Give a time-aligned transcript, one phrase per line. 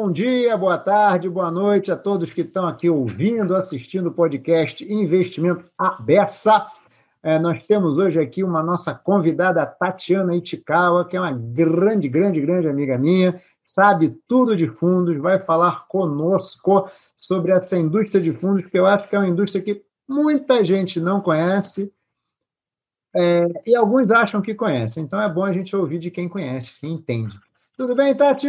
[0.00, 4.84] bom dia, boa tarde, boa noite a todos que estão aqui ouvindo, assistindo o podcast
[4.84, 6.68] Investimento Abessa.
[7.20, 12.40] É, nós temos hoje aqui uma nossa convidada, Tatiana Itikawa, que é uma grande, grande,
[12.40, 18.66] grande amiga minha, sabe tudo de fundos, vai falar conosco sobre essa indústria de fundos,
[18.66, 21.92] que eu acho que é uma indústria que muita gente não conhece
[23.16, 25.02] é, e alguns acham que conhecem.
[25.02, 27.36] Então é bom a gente ouvir de quem conhece, quem entende.
[27.76, 28.48] Tudo bem, Tati?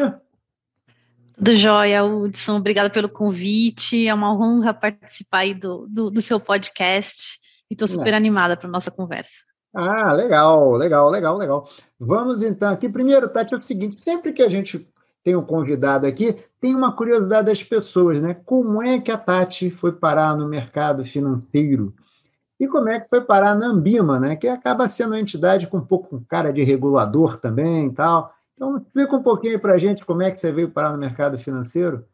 [1.39, 4.05] Do Joia, Hudson, obrigada pelo convite.
[4.05, 7.39] É uma honra participar aí do, do, do seu podcast
[7.71, 8.17] e estou super é.
[8.17, 9.45] animada para a nossa conversa.
[9.73, 11.69] Ah, legal, legal, legal, legal.
[11.97, 12.89] Vamos então aqui.
[12.89, 14.85] Primeiro, Tati, é o seguinte: sempre que a gente
[15.23, 18.35] tem um convidado aqui, tem uma curiosidade das pessoas, né?
[18.45, 21.93] Como é que a Tati foi parar no mercado financeiro?
[22.59, 24.35] E como é que foi parar na Ambima, né?
[24.35, 28.33] Que acaba sendo uma entidade com um pouco com cara de regulador também e tal.
[28.59, 31.37] Então, explica um pouquinho para a gente como é que você veio parar no mercado
[31.37, 32.05] financeiro.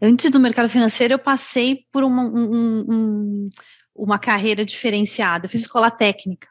[0.00, 3.48] Antes do mercado financeiro, eu passei por uma, um, um,
[3.94, 5.44] uma carreira diferenciada.
[5.44, 6.48] Eu fiz escola técnica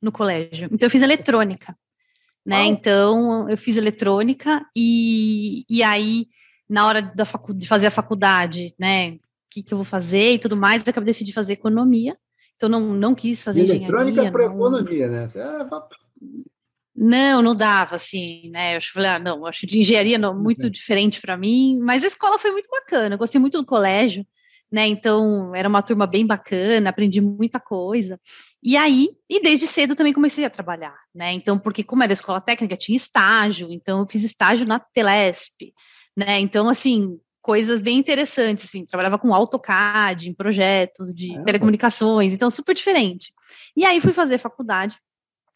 [0.00, 0.68] no colégio.
[0.70, 1.76] Então, eu fiz eletrônica.
[2.46, 2.66] Né?
[2.66, 6.28] Então, eu fiz eletrônica e, e aí,
[6.68, 9.10] na hora da facu de fazer a faculdade, né?
[9.10, 9.18] O
[9.50, 12.16] que, que eu vou fazer e tudo mais, eu acabei decidindo fazer economia.
[12.54, 15.28] Então, não, não quis fazer e eletrônica para economia, né?
[17.02, 18.76] Não, não dava, assim, né?
[18.76, 20.70] Eu falei, ah, não, acho de engenharia não, muito uhum.
[20.70, 24.26] diferente para mim, mas a escola foi muito bacana, eu gostei muito do colégio,
[24.70, 24.86] né?
[24.86, 28.20] Então, era uma turma bem bacana, aprendi muita coisa.
[28.62, 31.32] E aí, e desde cedo também comecei a trabalhar, né?
[31.32, 35.72] Então, porque como era escola técnica, tinha estágio, então eu fiz estágio na Telesp,
[36.14, 36.38] né?
[36.38, 42.50] Então, assim, coisas bem interessantes, assim, trabalhava com AutoCAD, em projetos de é, telecomunicações, então
[42.50, 43.32] super diferente.
[43.74, 44.98] E aí fui fazer faculdade,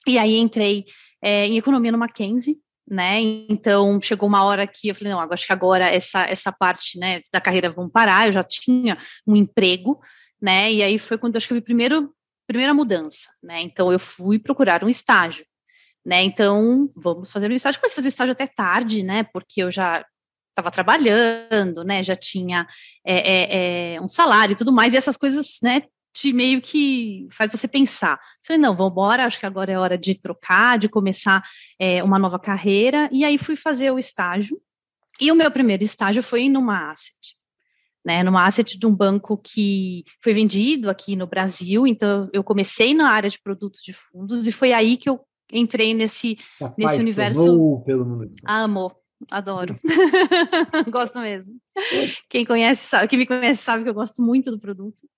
[0.07, 0.87] e aí entrei
[1.25, 3.19] é, em economia no Mackenzie, né?
[3.49, 7.19] Então chegou uma hora que eu falei, não, acho que agora essa, essa parte né,
[7.33, 9.99] da carreira vão parar, eu já tinha um emprego,
[10.41, 10.71] né?
[10.71, 12.15] E aí foi quando acho que eu vi primeiro,
[12.47, 13.63] primeira mudança, né?
[13.63, 15.47] Então eu fui procurar um estágio.
[16.07, 17.81] Né, então, vamos fazer um estágio.
[17.81, 19.23] Comecei a fazer o estágio até tarde, né?
[19.33, 20.05] Porque eu já
[20.51, 22.03] estava trabalhando, né?
[22.03, 22.67] Já tinha
[23.03, 25.81] é, é, é, um salário e tudo mais, e essas coisas, né?
[26.15, 28.21] Te meio que faz você pensar.
[28.47, 31.43] Falei, não, vamos embora, acho que agora é hora de trocar, de começar
[31.79, 33.11] é, uma nova carreira.
[33.13, 34.61] E aí fui fazer o estágio.
[35.21, 37.37] E o meu primeiro estágio foi numa asset,
[38.05, 38.23] né?
[38.23, 41.85] Numa asset de um banco que foi vendido aqui no Brasil.
[41.85, 45.21] Então eu comecei na área de produtos de fundos e foi aí que eu
[45.53, 47.83] entrei nesse, Rapaz, nesse universo.
[47.85, 48.31] Pelo mundo.
[48.45, 48.93] Amo,
[49.33, 49.77] adoro.
[50.91, 51.55] gosto mesmo.
[52.29, 55.09] Quem conhece sabe, quem me conhece sabe que eu gosto muito do produto.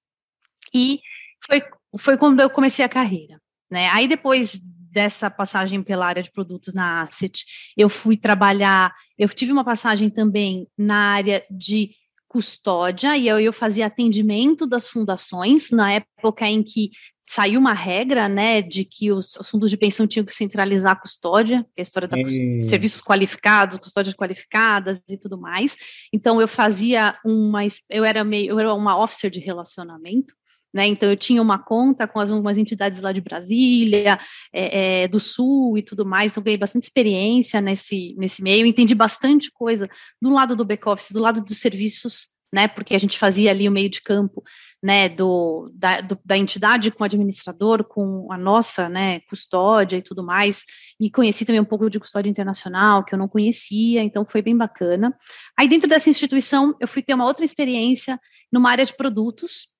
[0.75, 1.00] E
[1.44, 1.62] foi,
[1.99, 3.41] foi quando eu comecei a carreira.
[3.71, 3.88] Né?
[3.88, 4.59] Aí depois
[4.91, 7.44] dessa passagem pela área de produtos na Asset,
[7.77, 11.91] eu fui trabalhar, eu tive uma passagem também na área de
[12.28, 16.91] custódia, e eu, eu fazia atendimento das fundações, na época em que
[17.28, 21.00] saiu uma regra, né, de que os, os fundos de pensão tinham que centralizar a
[21.00, 22.62] custódia, que a história da e...
[22.62, 25.77] serviços qualificados, custódias qualificadas e tudo mais.
[26.12, 27.60] Então eu fazia uma,
[27.91, 30.33] eu era meio, eu era uma officer de relacionamento,
[30.77, 30.87] né?
[30.87, 34.19] Então, eu tinha uma conta com algumas entidades lá de Brasília,
[34.53, 38.95] é, é, do Sul e tudo mais, então ganhei bastante experiência nesse, nesse meio, entendi
[38.95, 39.87] bastante coisa
[40.21, 42.69] do lado do back-office, do lado dos serviços, né?
[42.69, 44.45] Porque a gente fazia ali o meio de campo,
[44.83, 45.09] né?
[45.09, 49.21] Do da, do, da entidade com o administrador, com a nossa, né?
[49.21, 50.63] Custódia e tudo mais,
[51.01, 54.57] e conheci também um pouco de custódia internacional, que eu não conhecia, então foi bem
[54.57, 55.17] bacana.
[55.59, 58.21] Aí, dentro dessa instituição, eu fui ter uma outra experiência
[58.53, 59.75] numa área de produtos,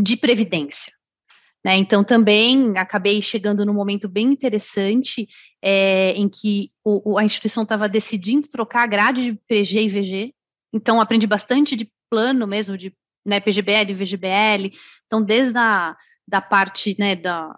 [0.00, 0.92] de previdência.
[1.64, 1.76] Né?
[1.76, 5.28] Então, também acabei chegando num momento bem interessante
[5.62, 9.88] é, em que o, o, a instituição estava decidindo trocar a grade de PG e
[9.88, 10.34] VG.
[10.72, 12.94] Então, aprendi bastante de plano mesmo, de
[13.24, 14.72] né, PGBL, VGBL.
[15.06, 15.96] Então, desde a
[16.26, 17.52] da parte né, da,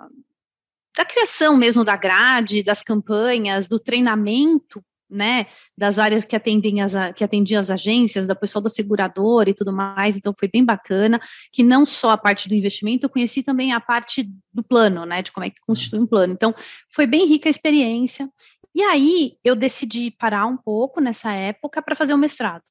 [0.97, 4.83] da criação mesmo da grade, das campanhas, do treinamento
[5.13, 9.55] né, das áreas que atendem as, que atendiam as agências, da pessoal da seguradora e
[9.55, 11.21] tudo mais, então foi bem bacana,
[11.53, 15.23] que não só a parte do investimento, eu conheci também a parte do plano, né,
[15.23, 16.55] de como é que constitui um plano, então
[16.91, 18.29] foi bem rica a experiência,
[18.75, 22.63] e aí eu decidi parar um pouco nessa época para fazer o mestrado,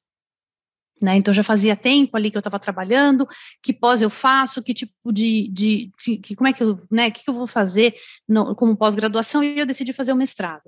[1.00, 3.26] né, então já fazia tempo ali que eu estava trabalhando,
[3.62, 7.24] que pós eu faço, que tipo de, de que, como é que eu, né, que,
[7.24, 7.94] que eu vou fazer
[8.28, 10.62] no, como pós-graduação, e eu decidi fazer o mestrado.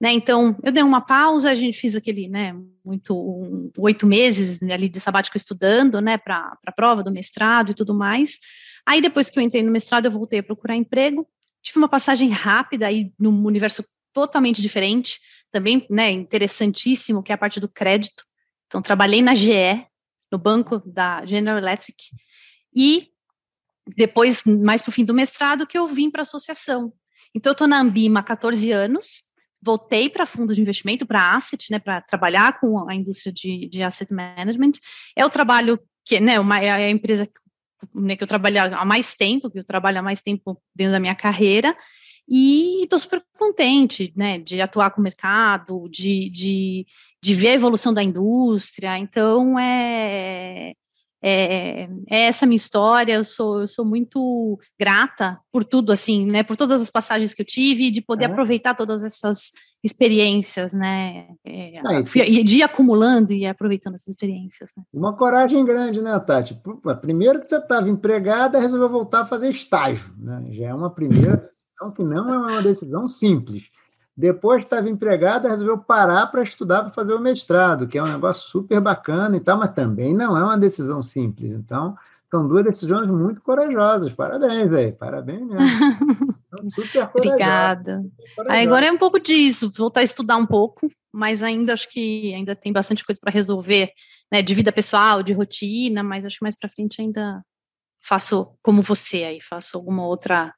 [0.00, 2.54] Né, então, eu dei uma pausa, a gente fez aquele, né,
[2.84, 7.74] muito, um, oito meses ali de sabático estudando, né, para a prova do mestrado e
[7.74, 8.38] tudo mais.
[8.86, 11.26] Aí, depois que eu entrei no mestrado, eu voltei a procurar emprego,
[11.60, 17.38] tive uma passagem rápida aí num universo totalmente diferente, também, né, interessantíssimo, que é a
[17.38, 18.24] parte do crédito,
[18.66, 19.84] Então, trabalhei na GE,
[20.30, 22.10] no banco da General Electric,
[22.74, 23.08] e
[23.96, 26.92] depois, mais para o fim do mestrado, que eu vim para a associação.
[27.34, 29.22] Então, eu estou na Ambima há 14 anos,
[29.60, 33.82] voltei para fundos de investimento, para asset, né, para trabalhar com a indústria de, de
[33.82, 34.72] asset management.
[35.16, 37.28] É o trabalho que, né, uma, é a empresa
[37.94, 41.00] né, que eu trabalho há mais tempo, que eu trabalho há mais tempo dentro da
[41.00, 41.76] minha carreira,
[42.28, 46.86] e estou super contente, né, de atuar com o mercado, de, de,
[47.22, 50.74] de ver a evolução da indústria, então é,
[51.22, 56.42] é, é, essa minha história, eu sou, eu sou muito grata por tudo, assim, né,
[56.42, 58.28] por todas as passagens que eu tive, de poder é.
[58.28, 59.50] aproveitar todas essas
[59.82, 64.70] experiências, né, é, ah, fui, de ir acumulando e aproveitando essas experiências.
[64.76, 64.84] Né.
[64.92, 66.60] Uma coragem grande, né, Tati?
[67.00, 71.36] Primeiro que você estava empregada, resolveu voltar a fazer estágio, né, já é uma primeira
[71.36, 73.64] decisão que não é uma decisão simples.
[74.18, 78.50] Depois estava empregada, resolveu parar para estudar para fazer o mestrado, que é um negócio
[78.50, 81.52] super bacana e tal, mas também não é uma decisão simples.
[81.52, 81.96] Então,
[82.28, 84.12] são duas decisões muito corajosas.
[84.12, 85.60] Parabéns aí, parabéns mesmo.
[86.74, 88.04] super Obrigada.
[88.48, 92.34] Aí agora é um pouco disso, voltar a estudar um pouco, mas ainda acho que
[92.34, 93.92] ainda tem bastante coisa para resolver,
[94.32, 97.40] né, de vida pessoal, de rotina, mas acho que mais para frente ainda
[98.02, 100.52] faço como você aí, faço alguma outra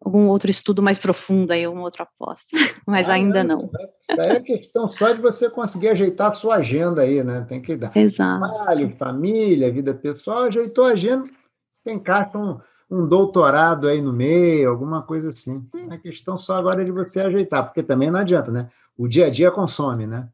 [0.00, 2.46] algum outro estudo mais profundo aí, uma outra aposta,
[2.86, 3.68] mas ah, ainda não.
[4.08, 7.44] Isso aí é questão só de você conseguir ajeitar a sua agenda aí, né?
[7.48, 8.40] Tem que dar Exato.
[8.40, 11.28] trabalho, família, vida pessoal, ajeitou a agenda,
[11.72, 12.58] você encaixa um,
[12.90, 15.66] um doutorado aí no meio, alguma coisa assim.
[15.74, 15.88] Hum.
[15.90, 18.70] A questão só agora é de você ajeitar, porque também não adianta, né?
[18.96, 20.28] O dia a dia consome, né?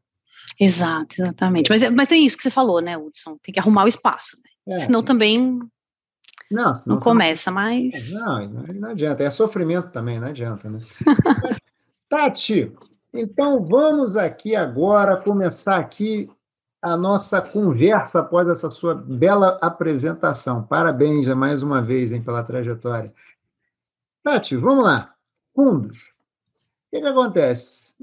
[0.59, 1.69] Exato, exatamente.
[1.69, 3.37] Mas, mas tem isso que você falou, né, Hudson?
[3.41, 4.73] Tem que arrumar o espaço, né?
[4.75, 5.59] É, Senão também
[6.49, 8.13] não, não começa mais.
[8.13, 9.23] Não, não adianta.
[9.23, 10.79] É sofrimento também, não adianta, né?
[12.07, 12.71] Tati,
[13.13, 16.29] então vamos aqui agora começar aqui
[16.81, 20.63] a nossa conversa após essa sua bela apresentação.
[20.63, 23.11] Parabéns mais uma vez hein, pela trajetória.
[24.23, 25.13] Tati, vamos lá.
[25.55, 26.13] Fundos.
[26.87, 27.95] O que, que acontece?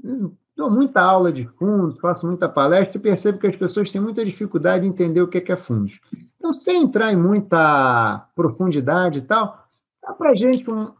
[0.55, 4.23] Dou muita aula de fundos, faço muita palestra e percebo que as pessoas têm muita
[4.25, 5.99] dificuldade em entender o que é fundos.
[6.43, 9.65] Então, sem entrar em muita profundidade e tal,
[10.01, 10.93] dá para gente um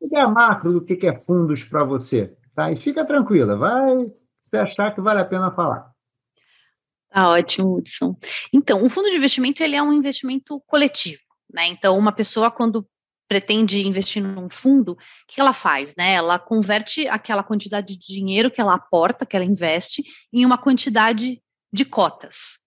[0.00, 2.36] ideia macro do que é fundos para você.
[2.54, 2.70] Tá?
[2.70, 4.12] E fica tranquila, vai
[4.44, 5.90] se achar que vale a pena falar.
[7.08, 8.16] Tá ótimo, Hudson.
[8.52, 11.22] Então, o fundo de investimento ele é um investimento coletivo.
[11.52, 11.66] Né?
[11.66, 12.86] Então, uma pessoa, quando
[13.28, 14.96] pretende investir num fundo, o
[15.26, 15.96] que ela faz?
[15.96, 16.14] Né?
[16.14, 21.42] Ela converte aquela quantidade de dinheiro que ela aporta, que ela investe, em uma quantidade
[21.72, 22.59] de cotas.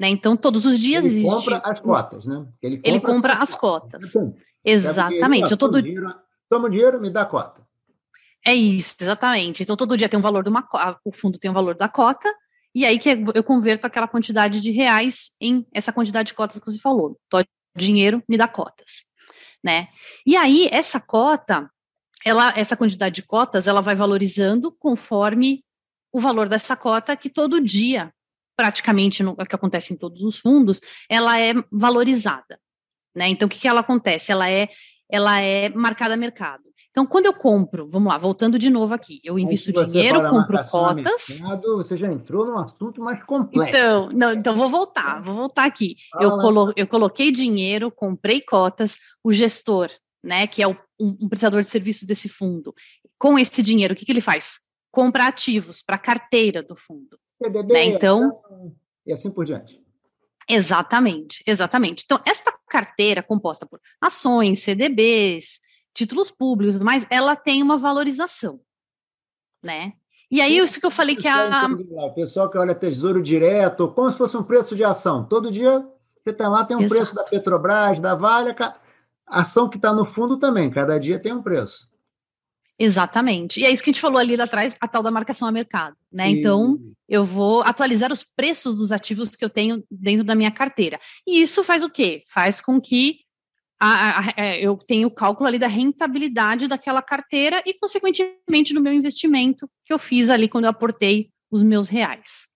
[0.00, 0.08] Né?
[0.08, 1.50] Então, todos os dias ele existe.
[1.50, 2.46] Compra as cotas, né?
[2.62, 4.12] Ele compra, ele compra as, as cotas.
[4.12, 4.34] cotas.
[4.64, 5.50] Exatamente.
[5.50, 5.82] Eu todo...
[5.82, 6.14] dinheiro,
[6.48, 7.60] toma o dinheiro, me dá cota.
[8.46, 9.62] É isso, exatamente.
[9.62, 10.66] Então, todo dia tem um valor de uma
[11.04, 12.32] o fundo tem um valor da cota,
[12.74, 16.64] e aí que eu converto aquela quantidade de reais em essa quantidade de cotas que
[16.64, 17.18] você falou.
[17.28, 17.44] Tô
[17.76, 19.10] dinheiro, me dá cotas
[19.62, 19.88] né?
[20.26, 21.70] E aí essa cota,
[22.24, 25.62] ela, essa quantidade de cotas, ela vai valorizando conforme
[26.12, 28.12] o valor dessa cota que todo dia,
[28.60, 32.60] praticamente no que acontece em todos os fundos, ela é valorizada,
[33.16, 33.26] né?
[33.26, 34.30] Então o que, que ela acontece?
[34.30, 34.68] Ela é
[35.10, 36.64] ela é marcada a mercado.
[36.90, 41.40] Então, quando eu compro, vamos lá, voltando de novo aqui, eu invisto dinheiro, compro cotas.
[41.40, 43.68] Mercado, você já entrou num assunto mais complexo.
[43.68, 45.96] Então, não, então vou voltar, vou voltar aqui.
[46.20, 49.88] Eu, colo, eu coloquei dinheiro, comprei cotas, o gestor,
[50.22, 52.74] né, que é o, um, um prestador de serviço desse fundo,
[53.18, 54.58] com esse dinheiro, o que, que ele faz?
[54.90, 57.18] Compra ativos para a carteira do fundo.
[57.42, 57.84] CDB, né?
[57.84, 58.42] Então.
[59.06, 59.80] E assim por diante.
[60.48, 62.02] Exatamente, exatamente.
[62.04, 65.60] Então, esta carteira composta por ações, CDBs,
[65.94, 68.60] títulos públicos e tudo mais, ela tem uma valorização,
[69.62, 69.92] né?
[70.30, 71.66] E aí, isso que eu falei que a.
[71.66, 75.24] O pessoal que olha tesouro direto, como se fosse um preço de ação.
[75.24, 75.84] Todo dia
[76.22, 77.00] você tem lá, tem um Exato.
[77.00, 78.74] preço da Petrobras, da Vale, a
[79.40, 81.89] ação que está no fundo também, cada dia tem um preço.
[82.82, 83.60] Exatamente.
[83.60, 85.94] E é isso que a gente falou ali atrás, a tal da marcação a mercado,
[86.10, 86.30] né?
[86.30, 86.40] E...
[86.40, 90.98] Então, eu vou atualizar os preços dos ativos que eu tenho dentro da minha carteira.
[91.26, 92.22] E isso faz o quê?
[92.26, 93.18] Faz com que
[93.78, 98.80] a, a, é, eu tenho o cálculo ali da rentabilidade daquela carteira e, consequentemente, do
[98.80, 102.48] meu investimento que eu fiz ali quando eu aportei os meus reais.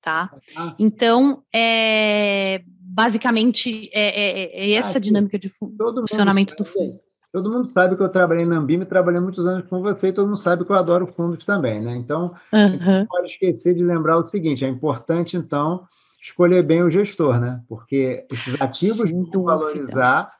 [0.00, 0.30] Tá?
[0.56, 0.74] Ah.
[0.78, 7.00] Então, é, basicamente, é, é, é essa ah, dinâmica de funcionamento do fundo.
[7.32, 10.12] Todo mundo sabe que eu trabalhei na Ambima e trabalhei muitos anos com você, e
[10.12, 11.94] todo mundo sabe que eu adoro fundos também, né?
[11.96, 12.98] Então, uhum.
[13.00, 15.86] não pode esquecer de lembrar o seguinte: é importante, então,
[16.22, 17.60] escolher bem o gestor, né?
[17.68, 20.32] Porque esses ativos vão valorizar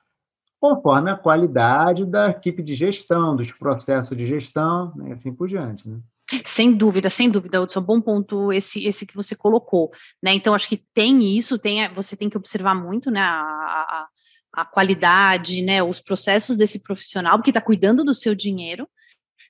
[0.58, 5.12] conforme a qualidade da equipe de gestão, dos processos de gestão, né?
[5.12, 5.88] assim por diante.
[5.88, 5.98] Né?
[6.44, 10.68] Sem dúvida, sem dúvida, Hudson, bom ponto esse, esse que você colocou, né, então acho
[10.68, 14.08] que tem isso, tem, você tem que observar muito, né, a, a,
[14.56, 18.88] a qualidade, né, os processos desse profissional que está cuidando do seu dinheiro,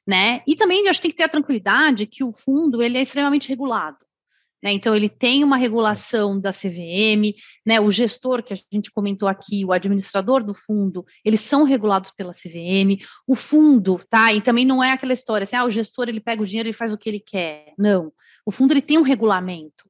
[0.06, 3.02] né, e também acho que tem que ter a tranquilidade que o fundo, ele é
[3.02, 3.98] extremamente regulado,
[4.62, 7.34] né, então, ele tem uma regulação da CVM,
[7.64, 12.10] né, o gestor, que a gente comentou aqui, o administrador do fundo, eles são regulados
[12.10, 14.32] pela CVM, o fundo, tá?
[14.32, 16.72] E também não é aquela história assim, ah, o gestor, ele pega o dinheiro e
[16.72, 17.74] faz o que ele quer.
[17.78, 18.12] Não.
[18.44, 19.88] O fundo, ele tem um regulamento.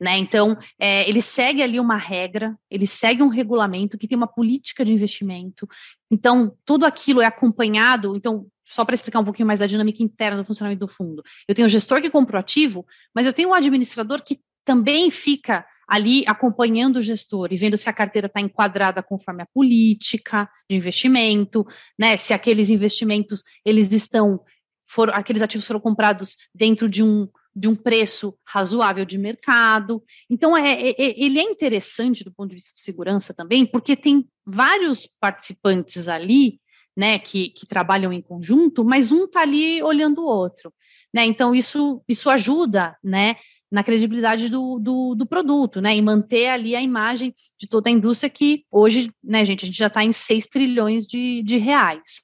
[0.00, 0.18] Né?
[0.18, 4.84] Então, é, ele segue ali uma regra, ele segue um regulamento que tem uma política
[4.84, 5.68] de investimento.
[6.10, 8.16] Então, tudo aquilo é acompanhado.
[8.16, 11.54] Então, só para explicar um pouquinho mais da dinâmica interna do funcionamento do fundo, eu
[11.54, 12.84] tenho o gestor que compra o ativo,
[13.14, 17.88] mas eu tenho um administrador que também fica ali acompanhando o gestor e vendo se
[17.88, 21.66] a carteira está enquadrada conforme a política de investimento,
[21.98, 22.16] né?
[22.16, 24.40] Se aqueles investimentos eles estão
[24.86, 30.02] foram, aqueles ativos foram comprados dentro de um de um preço razoável de mercado.
[30.28, 33.94] Então, é, é, é, ele é interessante do ponto de vista de segurança também, porque
[33.94, 36.60] tem vários participantes ali,
[36.96, 40.72] né, que, que trabalham em conjunto, mas um está ali olhando o outro.
[41.12, 41.24] Né?
[41.24, 43.36] Então, isso, isso ajuda, né,
[43.70, 47.92] na credibilidade do, do, do, produto, né, e manter ali a imagem de toda a
[47.92, 52.22] indústria que hoje, né, gente, a gente já está em 6 trilhões de, de reais,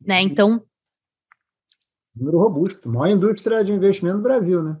[0.00, 0.62] né, então
[2.18, 4.76] Número robusto, maior indústria de investimento do Brasil, né?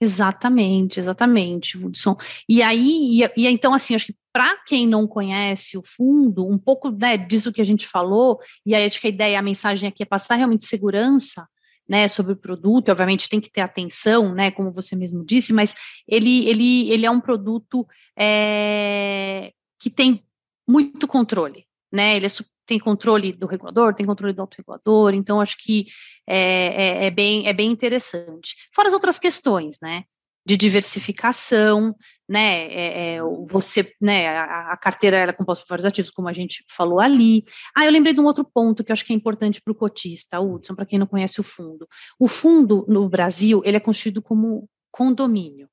[0.00, 2.16] Exatamente, exatamente, Hudson.
[2.48, 6.56] E aí, e, e então, assim, acho que para quem não conhece o fundo, um
[6.56, 9.88] pouco né, disso que a gente falou, e aí acho que a ideia, a mensagem
[9.88, 11.48] aqui é passar realmente segurança,
[11.88, 15.74] né, sobre o produto, obviamente tem que ter atenção, né, como você mesmo disse, mas
[16.06, 20.22] ele, ele, ele é um produto é, que tem
[20.68, 22.28] muito controle, né, ele é
[22.68, 25.86] tem controle do regulador, tem controle do autorregulador, então acho que
[26.26, 28.54] é, é, é, bem, é bem interessante.
[28.74, 30.04] Fora as outras questões, né,
[30.46, 31.96] de diversificação,
[32.28, 36.32] né, é, é você, né, a, a, carteira é composta por vários ativos, como a
[36.34, 37.42] gente falou ali.
[37.74, 39.74] Ah, eu lembrei de um outro ponto que eu acho que é importante para o
[39.74, 41.88] cotista, Hudson, para quem não conhece o fundo.
[42.20, 45.70] O fundo, no Brasil, ele é constituído como condomínio,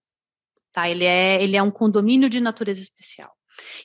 [0.71, 3.35] tá, ele é, ele é um condomínio de natureza especial.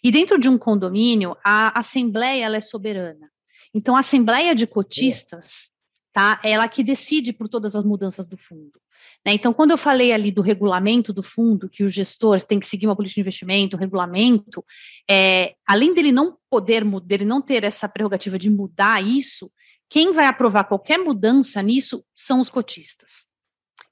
[0.03, 3.31] E dentro de um condomínio, a assembleia ela é soberana.
[3.73, 5.71] Então, a assembleia de cotistas,
[6.13, 6.41] tá?
[6.45, 8.81] Ela que decide por todas as mudanças do fundo.
[9.25, 9.33] Né?
[9.33, 12.87] Então, quando eu falei ali do regulamento do fundo, que o gestor tem que seguir
[12.87, 14.65] uma política de investimento, um regulamento,
[15.09, 19.51] é, além dele não poder, dele não ter essa prerrogativa de mudar isso,
[19.89, 23.30] quem vai aprovar qualquer mudança nisso são os cotistas.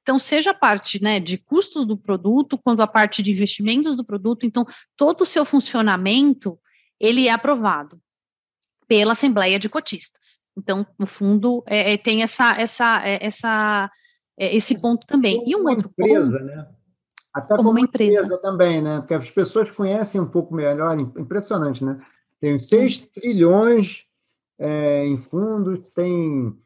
[0.08, 4.02] Então, seja a parte né, de custos do produto, quanto a parte de investimentos do
[4.02, 4.64] produto, então,
[4.96, 6.58] todo o seu funcionamento,
[6.98, 8.00] ele é aprovado
[8.86, 10.40] pela Assembleia de Cotistas.
[10.56, 13.90] Então, no fundo, é, é tem essa, essa, é, essa,
[14.38, 15.44] é, esse ponto também.
[15.46, 16.68] E um outro empresa, ponto, né?
[17.34, 18.22] Até como, como uma empresa.
[18.22, 18.40] empresa.
[18.40, 19.00] também, né?
[19.00, 22.00] Porque as pessoas conhecem um pouco melhor, impressionante, né?
[22.40, 24.06] Tem 6 trilhões
[24.58, 26.58] é, em fundos, tem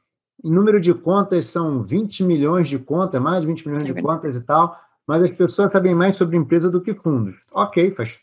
[0.45, 4.03] em número de contas, são 20 milhões de contas, mais de 20 milhões é de
[4.03, 7.37] contas e tal, mas as pessoas sabem mais sobre empresa do que fundos.
[7.53, 8.19] Ok, faz.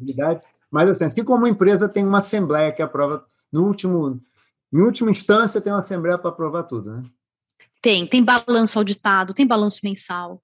[0.00, 0.40] É verdade.
[0.70, 4.20] Mas, assim, assim como a empresa tem uma assembleia que aprova, no último,
[4.72, 7.02] em última instância, tem uma assembleia para aprovar tudo, né?
[7.80, 10.42] Tem, tem balanço auditado, tem balanço mensal,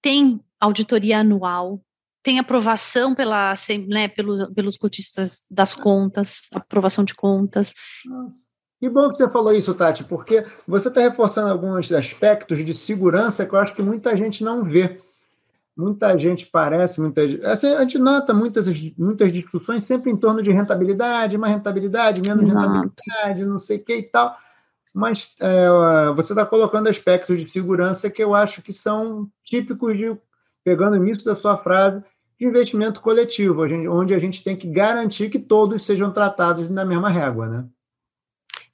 [0.00, 1.82] tem auditoria anual,
[2.22, 3.54] tem aprovação pela,
[3.88, 7.74] né, pelos, pelos cotistas das contas, aprovação de contas.
[8.04, 8.45] Nossa.
[8.78, 13.46] Que bom que você falou isso, Tati, porque você está reforçando alguns aspectos de segurança
[13.46, 15.00] que eu acho que muita gente não vê.
[15.76, 18.66] Muita gente parece, muita assim, a gente nota muitas,
[18.96, 22.72] muitas discussões sempre em torno de rentabilidade, mais rentabilidade, menos Exato.
[22.72, 24.36] rentabilidade, não sei o que e tal.
[24.94, 25.68] Mas é,
[26.14, 30.16] você está colocando aspectos de segurança que eu acho que são típicos de,
[30.64, 32.02] pegando o início da sua frase,
[32.40, 37.10] de investimento coletivo, onde a gente tem que garantir que todos sejam tratados na mesma
[37.10, 37.64] régua, né?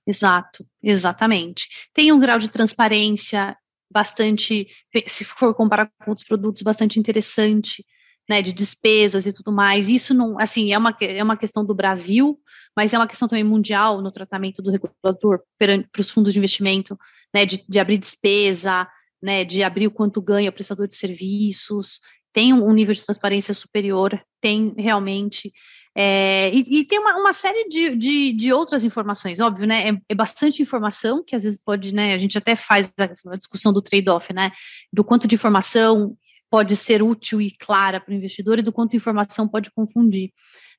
[0.07, 1.69] Exato, exatamente.
[1.93, 3.57] Tem um grau de transparência
[3.91, 4.67] bastante,
[5.07, 7.85] se for comparar com outros produtos, bastante interessante,
[8.29, 9.89] né, de despesas e tudo mais.
[9.89, 12.39] Isso não, assim, é uma, é uma questão do Brasil,
[12.77, 16.99] mas é uma questão também mundial no tratamento do regulador para os fundos de investimento,
[17.35, 18.89] né, de, de abrir despesa,
[19.23, 22.01] né, de abrir o quanto ganha o prestador de serviços,
[22.33, 25.53] tem um, nível de transparência superior, tem realmente
[25.95, 29.91] é, e, e, tem uma, uma série de, de, de, outras informações, óbvio, né?
[29.91, 32.15] É, é, bastante informação que às vezes pode, né?
[32.15, 34.53] A gente até faz a, a discussão do trade-off, né?
[34.91, 36.17] Do quanto de informação
[36.51, 40.33] pode ser útil e clara para o investidor e do quanto informação pode confundir,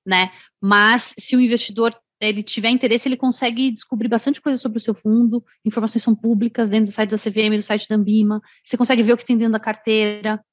[0.06, 0.32] né?
[0.60, 4.94] Mas se o investidor ele tiver interesse, ele consegue descobrir bastante coisa sobre o seu
[4.94, 9.04] fundo, informações são públicas dentro do site da CVM, do site da Ambima, você consegue
[9.04, 10.44] ver o que tem dentro da carteira,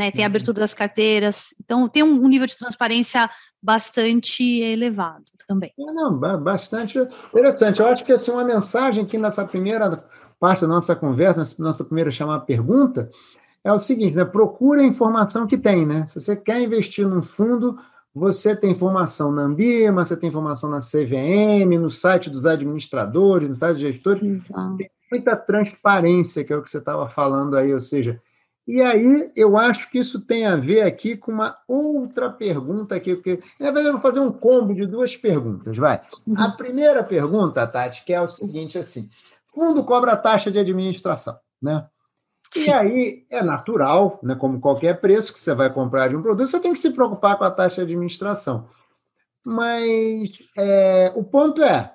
[0.00, 0.30] né, tem a uhum.
[0.30, 3.28] abertura das carteiras, então tem um, um nível de transparência
[3.62, 5.74] bastante elevado também.
[5.78, 7.80] É, não, bastante interessante.
[7.80, 10.02] Eu acho que assim, uma mensagem aqui nessa primeira
[10.38, 13.10] parte da nossa conversa, nessa nossa primeira chamada pergunta,
[13.62, 14.24] é o seguinte, né?
[14.24, 16.06] Procure a informação que tem, né?
[16.06, 17.76] Se você quer investir num fundo,
[18.14, 23.56] você tem informação na Ambima, você tem informação na CVM, no site dos administradores, no
[23.56, 24.22] site dos gestores.
[24.22, 24.76] Exato.
[24.78, 28.18] Tem muita transparência, que é o que você estava falando aí, ou seja,
[28.70, 33.16] e aí eu acho que isso tem a ver aqui com uma outra pergunta aqui,
[33.16, 36.00] porque na verdade eu vou fazer um combo de duas perguntas, vai.
[36.24, 36.40] Uhum.
[36.40, 39.10] A primeira pergunta, Tati, que é o seguinte assim:
[39.44, 41.84] fundo cobra taxa de administração, né?
[42.52, 42.70] Sim.
[42.70, 46.48] E aí é natural, né, como qualquer preço que você vai comprar de um produto,
[46.48, 48.68] você tem que se preocupar com a taxa de administração.
[49.44, 51.92] Mas é, o ponto é,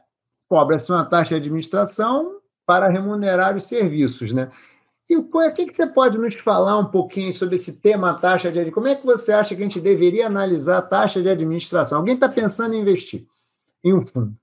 [0.49, 4.49] cobra-se uma taxa de administração para remunerar os serviços, né?
[5.07, 8.71] E o que, que você pode nos falar um pouquinho sobre esse tema taxa de
[8.71, 11.99] Como é que você acha que a gente deveria analisar a taxa de administração?
[11.99, 13.25] Alguém está pensando em investir
[13.83, 14.35] em um fundo.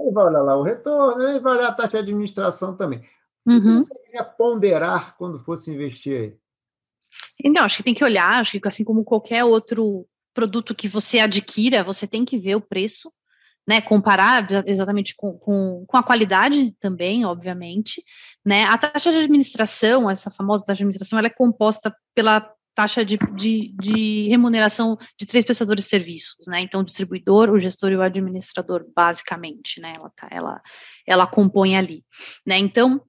[0.00, 3.00] Ele vai olhar lá o retorno, ele vai olhar a taxa de administração também.
[3.46, 3.82] Uhum.
[3.82, 6.36] O que você deveria ponderar quando fosse investir aí?
[7.44, 11.20] Então, acho que tem que olhar, acho que assim como qualquer outro produto que você
[11.20, 13.10] adquira, você tem que ver o preço,
[13.66, 18.02] né, comparar exatamente com, com, com, a qualidade também, obviamente,
[18.44, 23.04] né, a taxa de administração, essa famosa taxa de administração, ela é composta pela taxa
[23.04, 27.90] de, de, de remuneração de três prestadores de serviços, né, então o distribuidor, o gestor
[27.90, 30.62] e o administrador, basicamente, né, ela, tá, ela,
[31.06, 32.04] ela compõe ali,
[32.46, 33.02] né, então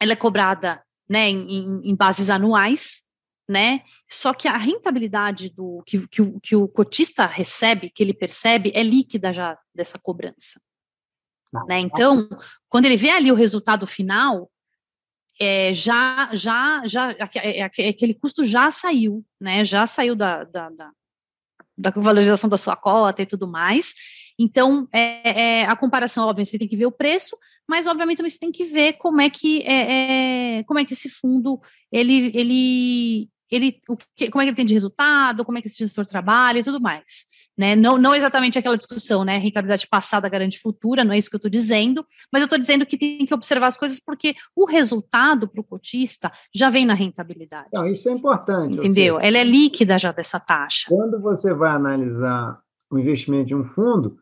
[0.00, 3.03] ela é cobrada, né, em, em bases anuais,
[3.48, 3.82] né?
[4.08, 8.72] Só que a rentabilidade do que, que, o, que o cotista recebe, que ele percebe,
[8.74, 10.60] é líquida já dessa cobrança.
[11.52, 11.78] Não, né?
[11.78, 12.28] Então,
[12.68, 14.50] quando ele vê ali o resultado final,
[15.40, 19.64] é, já, já, já, é, é, aquele custo já saiu, né?
[19.64, 20.90] Já saiu da, da, da,
[21.76, 23.94] da valorização da sua cota e tudo mais.
[24.38, 27.36] Então, é, é, a comparação, óbvio, você tem que ver o preço,
[27.68, 30.92] mas obviamente também você tem que ver como é que é, é como é que
[30.92, 35.58] esse fundo ele, ele ele, o que, como é que ele tem de resultado, como
[35.58, 37.26] é que esse gestor trabalha e tudo mais.
[37.56, 37.76] Né?
[37.76, 39.38] Não, não exatamente aquela discussão, né?
[39.38, 42.84] Rentabilidade passada garante futura, não é isso que eu estou dizendo, mas eu estou dizendo
[42.84, 46.94] que tem que observar as coisas porque o resultado para o cotista já vem na
[46.94, 47.68] rentabilidade.
[47.90, 48.78] Isso é importante.
[48.78, 49.16] Entendeu?
[49.16, 50.86] Seja, Ela é líquida já dessa taxa.
[50.88, 54.18] Quando você vai analisar o investimento de um fundo,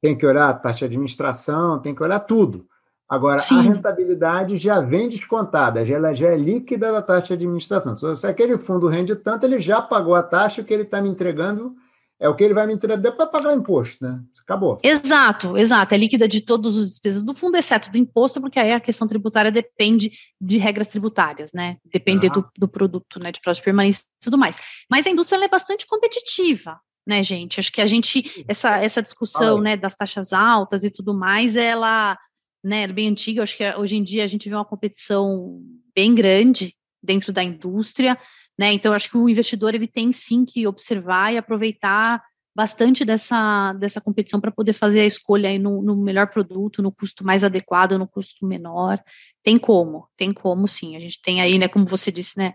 [0.00, 2.67] tem que olhar a taxa de administração, tem que olhar tudo.
[3.08, 3.58] Agora, Sim.
[3.58, 7.96] a rentabilidade já vem descontada, ela já é líquida da taxa de administração.
[8.16, 11.08] Se aquele fundo rende tanto, ele já pagou a taxa, o que ele está me
[11.08, 11.74] entregando
[12.20, 14.20] é o que ele vai me entregar depois para pagar o imposto, né?
[14.42, 14.78] Acabou.
[14.82, 15.94] Exato, exato.
[15.94, 19.06] É líquida de todas as despesas do fundo, exceto do imposto, porque aí a questão
[19.06, 21.76] tributária depende de regras tributárias, né?
[21.84, 22.30] Depende ah.
[22.30, 23.30] do, do, produto, né?
[23.30, 24.58] De prazo de permanência e tudo mais.
[24.90, 27.60] Mas a indústria é bastante competitiva, né, gente?
[27.60, 32.18] Acho que a gente, essa, essa discussão, né, das taxas altas e tudo mais, ela
[32.62, 35.62] né, bem antiga, acho que hoje em dia a gente vê uma competição
[35.94, 38.18] bem grande dentro da indústria,
[38.58, 42.22] né, então acho que o investidor ele tem sim que observar e aproveitar
[42.54, 46.90] bastante dessa, dessa competição para poder fazer a escolha aí no, no, melhor produto, no
[46.90, 49.00] custo mais adequado, no custo menor,
[49.44, 52.54] tem como, tem como sim, a gente tem aí, né, como você disse, né,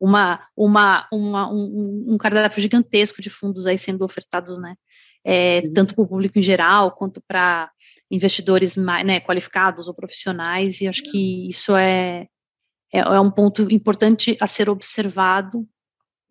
[0.00, 4.76] uma, uma, uma um, um cardápio gigantesco de fundos aí sendo ofertados, né,
[5.24, 7.70] é, tanto para o público em geral, quanto para
[8.10, 12.26] investidores mais, né, qualificados ou profissionais, e acho que isso é,
[12.92, 15.66] é, é, um ponto importante a ser observado.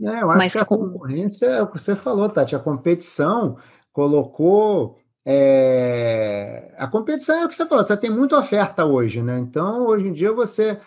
[0.01, 3.57] É, eu acho mas que a concorrência, é o que você falou, Tati, a competição
[3.91, 4.97] colocou.
[5.25, 9.37] É, a competição é o que você falou, você tem muita oferta hoje, né?
[9.37, 10.79] Então, hoje em dia, você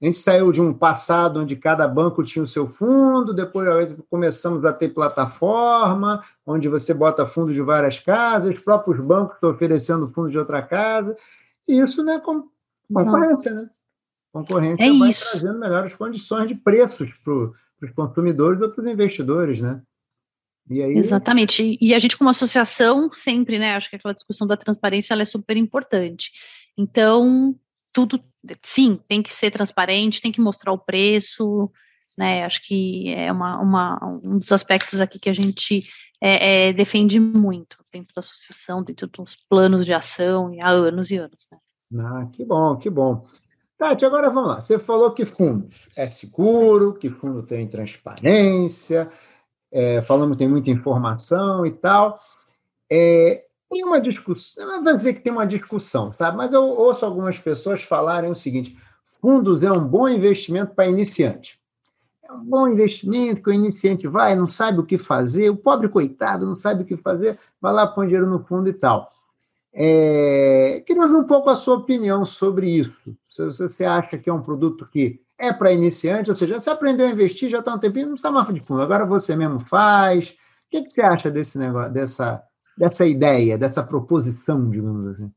[0.00, 3.68] a gente saiu de um passado onde cada banco tinha o seu fundo, depois
[4.08, 9.50] começamos a ter plataforma, onde você bota fundo de várias casas, os próprios bancos estão
[9.50, 11.16] oferecendo fundo de outra casa.
[11.66, 13.70] E isso não é concorrência, né?
[14.32, 15.40] Concorrência é vai isso.
[15.40, 19.82] trazendo melhores condições de preços para os consumidores ou para os investidores, né?
[20.70, 20.96] E aí...
[20.96, 21.76] Exatamente.
[21.80, 23.74] E a gente, como associação, sempre, né?
[23.74, 26.30] Acho que aquela discussão da transparência é super importante.
[26.76, 27.58] Então,
[27.92, 28.22] tudo,
[28.62, 31.70] sim, tem que ser transparente, tem que mostrar o preço,
[32.16, 32.44] né?
[32.44, 35.82] Acho que é uma, uma um dos aspectos aqui que a gente
[36.20, 41.16] é, é, defende muito dentro da associação, dentro dos planos de ação, há anos e
[41.16, 41.58] anos, né?
[42.00, 43.26] Ah, que bom, que bom.
[43.78, 44.60] Tati, agora vamos lá.
[44.60, 49.08] Você falou que fundos é seguro, que fundo tem transparência,
[49.70, 52.18] é, falamos tem muita informação e tal.
[52.90, 56.36] É, tem uma discussão, não vou dizer que tem uma discussão, sabe?
[56.36, 58.76] Mas eu ouço algumas pessoas falarem o seguinte:
[59.20, 61.58] fundos é um bom investimento para iniciante.
[62.22, 65.88] É um bom investimento que o iniciante vai, não sabe o que fazer, o pobre
[65.88, 69.10] coitado não sabe o que fazer, vai lá põe dinheiro no fundo e tal.
[69.72, 73.16] É, queria ouvir um pouco a sua opinião sobre isso.
[73.28, 77.06] Se você acha que é um produto que é para iniciante, ou seja, você aprendeu
[77.06, 80.30] a investir, já está um tempinho, não está mais de fundo, agora você mesmo faz.
[80.30, 80.34] O
[80.70, 82.42] que, que você acha desse negócio, dessa,
[82.78, 85.30] dessa ideia, dessa proposição, digamos assim?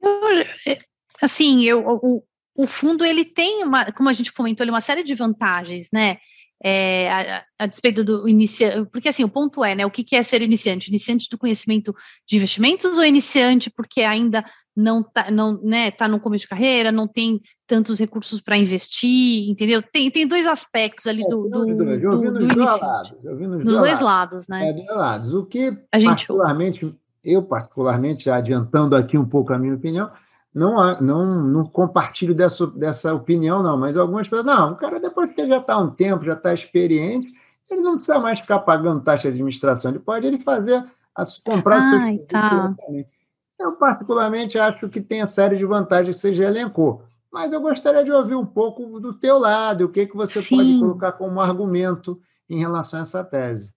[0.00, 0.80] Eu,
[1.22, 2.24] assim, eu, o,
[2.56, 6.18] o fundo ele tem uma, como a gente comentou, ele uma série de vantagens, né?
[6.62, 10.16] É, a, a, despeito do iniciante, porque assim, o ponto é, né, o que, que
[10.16, 10.88] é ser iniciante?
[10.88, 11.94] Iniciante do conhecimento
[12.26, 14.44] de investimentos ou iniciante porque ainda
[14.76, 19.48] não tá, não, né, tá no começo de carreira, não tem tantos recursos para investir,
[19.48, 19.82] entendeu?
[19.82, 22.80] Tem, tem dois aspectos ali é, do, do, do, do, do iniciante.
[22.80, 24.70] Lados, dos dois lados, né?
[24.70, 25.34] É, dos lados.
[25.34, 26.08] O que, a gente...
[26.08, 26.94] particularmente,
[27.24, 30.10] eu particularmente, adiantando aqui um pouco a minha opinião,
[30.58, 35.32] não, não, não compartilho dessa, dessa opinião, não, mas algumas pessoas, não, o cara, depois
[35.32, 37.28] que já está há um tempo, já está experiente,
[37.70, 40.84] ele não precisa mais ficar pagando taxa de administração, ele pode ele fazer,
[41.46, 42.74] comprar Ai, seus tá.
[43.60, 47.02] Eu, particularmente, acho que tem a série de vantagens que você já elencou.
[47.30, 50.56] Mas eu gostaria de ouvir um pouco do teu lado, o que, que você Sim.
[50.56, 53.72] pode colocar como argumento em relação a essa tese.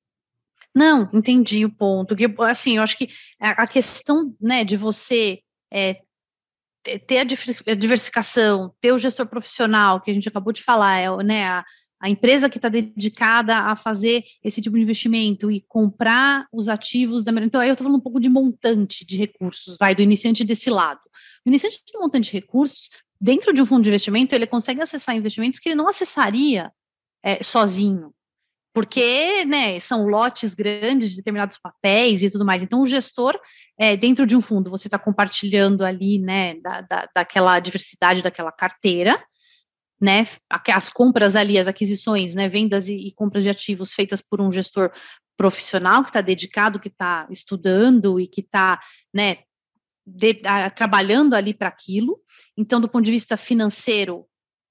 [0.74, 2.16] Não, entendi o ponto.
[2.40, 5.40] Assim, eu acho que a questão né, de você
[5.74, 6.02] é,
[6.84, 7.24] ter a
[7.76, 11.64] diversificação, ter o gestor profissional, que a gente acabou de falar, é, né, a,
[12.02, 17.24] a empresa que está dedicada a fazer esse tipo de investimento e comprar os ativos
[17.24, 20.44] da Então, aí eu estou falando um pouco de montante de recursos, vai, do iniciante
[20.44, 21.02] desse lado.
[21.46, 22.90] O iniciante de montante de recursos,
[23.20, 26.72] dentro de um fundo de investimento, ele consegue acessar investimentos que ele não acessaria
[27.24, 28.12] é, sozinho
[28.74, 32.64] porque né, são lotes grandes de determinados papéis e tudo mais.
[32.64, 33.38] Então, o gestor,
[33.78, 38.52] é, dentro de um fundo, você está compartilhando ali né, da, da, daquela diversidade daquela
[38.52, 39.22] carteira,
[40.00, 44.42] né, as compras ali, as aquisições, né, vendas e, e compras de ativos feitas por
[44.42, 44.92] um gestor
[45.38, 48.80] profissional que está dedicado, que está estudando e que está
[49.14, 49.38] né,
[50.76, 52.20] trabalhando ali para aquilo.
[52.58, 54.26] Então, do ponto de vista financeiro,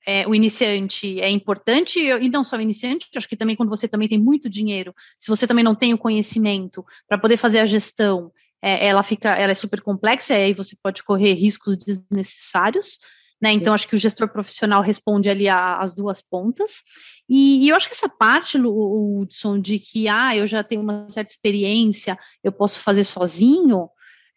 [0.07, 3.87] é, o iniciante é importante, e não só o iniciante, acho que também quando você
[3.87, 7.65] também tem muito dinheiro, se você também não tem o conhecimento para poder fazer a
[7.65, 8.33] gestão,
[8.63, 12.99] é, ela fica, ela é super complexa, e aí você pode correr riscos desnecessários,
[13.41, 13.53] né?
[13.53, 16.83] Então, acho que o gestor profissional responde ali às duas pontas.
[17.27, 21.09] E, e, eu acho que essa parte, Hudson, de que ah, eu já tenho uma
[21.09, 23.89] certa experiência, eu posso fazer sozinho,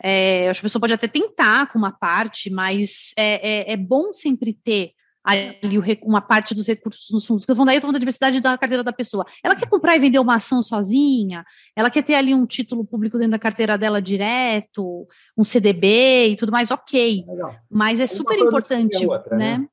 [0.02, 3.78] é, acho que a pessoa pode até tentar com uma parte, mas é, é, é
[3.78, 4.94] bom sempre ter
[5.24, 7.46] ali uma parte dos recursos nos fundos.
[7.46, 9.26] Daí eu falando da diversidade da carteira da pessoa.
[9.44, 13.18] Ela quer comprar e vender uma ação sozinha, ela quer ter ali um título público
[13.18, 15.08] dentro da carteira dela direto,
[15.38, 17.26] um CDB e tudo mais, ok.
[17.28, 17.56] Legal.
[17.72, 19.58] Mas é super importante, outra, né?
[19.60, 19.68] né?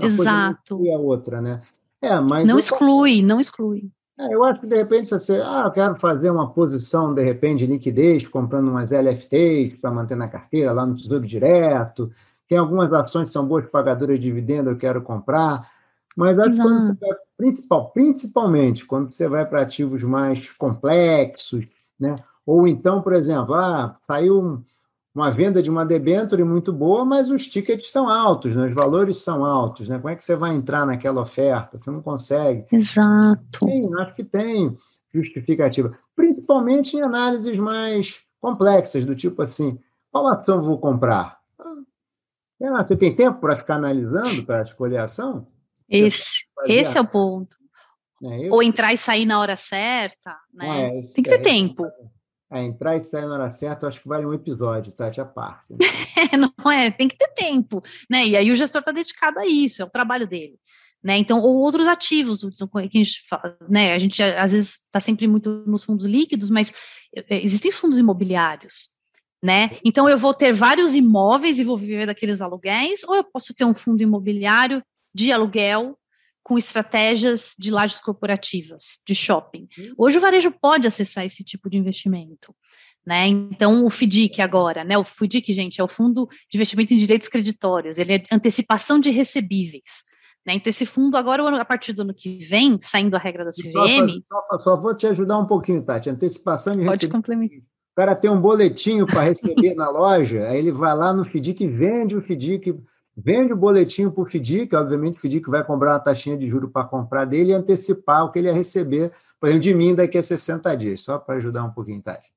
[0.00, 0.84] Exato.
[0.84, 1.62] E a outra, né?
[2.02, 3.90] É, mas não exclui, não exclui.
[4.18, 7.60] É, eu acho que de repente você, ah, eu quero fazer uma posição de repente
[7.60, 12.12] de liquidez, comprando umas LFTs para manter na carteira lá no Tesouro Direto
[12.48, 15.68] tem algumas ações que são boas pagadoras de dividendo, eu quero comprar.
[16.16, 21.66] Mas acho que quando você vai, principal, principalmente quando você vai para ativos mais complexos,
[21.98, 22.14] né?
[22.46, 24.62] ou então, por exemplo, ah, saiu
[25.14, 28.66] uma venda de uma debenture muito boa, mas os tickets são altos, né?
[28.66, 29.88] os valores são altos.
[29.88, 29.96] Né?
[29.98, 31.78] Como é que você vai entrar naquela oferta?
[31.78, 32.64] Você não consegue.
[32.70, 33.66] Exato.
[33.66, 34.76] Tem, acho que tem
[35.12, 39.78] justificativa, principalmente em análises mais complexas, do tipo assim,
[40.10, 41.38] qual ação vou comprar?
[42.62, 45.46] Ah, você tem tempo para ficar analisando, para escolher a ação?
[45.88, 47.56] Esse, esse é o ponto.
[48.22, 50.98] É, Ou entrar e sair na hora certa, né?
[50.98, 51.84] É, tem que ter é, tempo.
[52.50, 55.08] É, entrar e sair na hora certa, acho que vale um episódio, tá?
[55.08, 55.72] A parte.
[55.72, 55.76] Né?
[56.38, 58.26] não é, tem que ter tempo, né?
[58.26, 60.58] E aí o gestor está dedicado a isso, é o trabalho dele.
[61.02, 64.98] Né, então, ou outros ativos, que a gente, fala, né, a gente às vezes está
[64.98, 66.72] sempre muito nos fundos líquidos, mas
[67.14, 68.88] é, existem fundos imobiliários,
[69.44, 69.72] né?
[69.84, 73.66] Então eu vou ter vários imóveis e vou viver daqueles aluguéis, ou eu posso ter
[73.66, 74.82] um fundo imobiliário
[75.14, 75.98] de aluguel
[76.42, 79.68] com estratégias de lajes corporativas, de shopping.
[79.76, 79.94] Uhum.
[79.98, 82.54] Hoje o varejo pode acessar esse tipo de investimento.
[83.06, 83.26] Né?
[83.26, 84.96] Então, o FDIC agora, né?
[84.96, 89.10] O FDIC, gente, é o Fundo de Investimento em Direitos Creditórios, ele é antecipação de
[89.10, 90.04] recebíveis.
[90.46, 90.54] Né?
[90.54, 94.24] Então, esse fundo, agora, a partir do ano que vem, saindo a regra da CVM.
[94.26, 96.08] Só, só, só vou te ajudar um pouquinho, Tati.
[96.08, 97.00] Antecipação de recebíveis.
[97.00, 101.12] Pode complementar o cara tem um boletinho para receber na loja, aí ele vai lá
[101.12, 102.76] no FDIC e vende o FDIC,
[103.16, 106.68] vende o boletinho para o FDIC, obviamente o FDIC vai cobrar uma taxinha de juro
[106.68, 110.18] para comprar dele e antecipar o que ele ia receber, por exemplo, de mim daqui
[110.18, 112.32] a 60 dias, só para ajudar um pouquinho, Tati.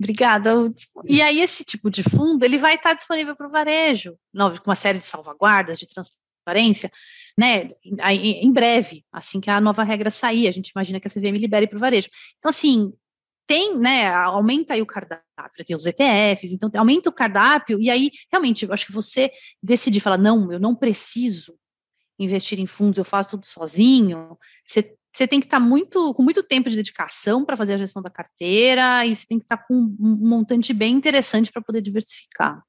[0.00, 0.70] Obrigada.
[1.04, 4.76] E aí, esse tipo de fundo, ele vai estar disponível para o varejo, com uma
[4.76, 6.90] série de salvaguardas, de transparência,
[7.36, 11.36] né, em breve, assim que a nova regra sair, a gente imagina que a CVM
[11.38, 12.08] libere para o varejo.
[12.38, 12.94] Então, assim,
[13.46, 18.10] tem, né, aumenta aí o cardápio, tem os ETFs, então aumenta o cardápio, e aí,
[18.30, 19.30] realmente, eu acho que você
[19.62, 21.54] decidir falar, não, eu não preciso
[22.18, 26.22] investir em fundos, eu faço tudo sozinho, você, você tem que estar tá muito, com
[26.22, 29.58] muito tempo de dedicação para fazer a gestão da carteira, e você tem que estar
[29.58, 32.62] tá com um montante bem interessante para poder diversificar.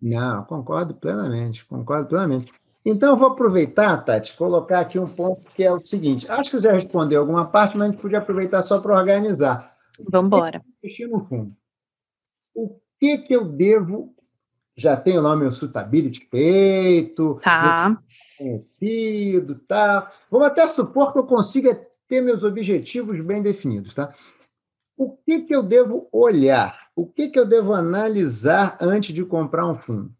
[0.00, 2.52] Não, concordo plenamente, concordo plenamente.
[2.84, 6.58] Então, eu vou aproveitar, Tati, colocar aqui um ponto que é o seguinte: acho que
[6.58, 9.69] você já respondeu alguma parte, mas a gente podia aproveitar só para organizar.
[10.08, 10.62] Vamos embora.
[10.82, 11.56] Investir no fundo.
[12.54, 14.14] O que, que eu devo.
[14.76, 18.00] Já tenho lá o meu suitability feito, tá.
[18.38, 20.10] conhecido, tá.
[20.30, 21.74] Vamos até supor que eu consiga
[22.08, 24.14] ter meus objetivos bem definidos, tá?
[24.96, 26.90] O que, que eu devo olhar?
[26.96, 30.14] O que, que eu devo analisar antes de comprar um fundo?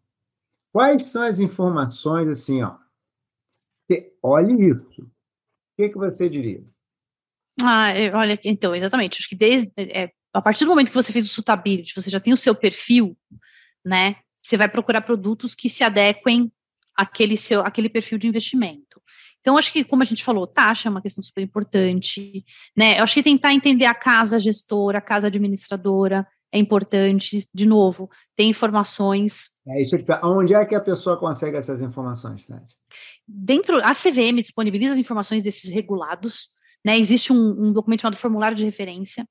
[0.71, 2.77] Quais são as informações assim, ó?
[4.23, 5.01] Olhe isso.
[5.01, 5.09] O
[5.75, 6.63] que, que você diria?
[7.61, 9.19] Ah, olha, então, exatamente.
[9.19, 12.19] Acho que desde é, a partir do momento que você fez o suitability, você já
[12.19, 13.17] tem o seu perfil,
[13.85, 14.15] né?
[14.41, 16.51] Você vai procurar produtos que se adequem
[16.95, 19.01] àquele seu, àquele perfil de investimento.
[19.39, 22.45] Então, acho que, como a gente falou, taxa é uma questão super importante,
[22.77, 22.99] né?
[22.99, 28.09] Eu acho que tentar entender a casa gestora, a casa administradora, é importante, de novo,
[28.35, 29.51] tem informações.
[29.67, 30.19] É isso tá.
[30.23, 32.75] Onde é que a pessoa consegue essas informações, Tati?
[33.25, 36.49] Dentro, a CVM disponibiliza as informações desses regulados,
[36.85, 36.97] né?
[36.97, 39.25] Existe um, um documento chamado formulário de referência,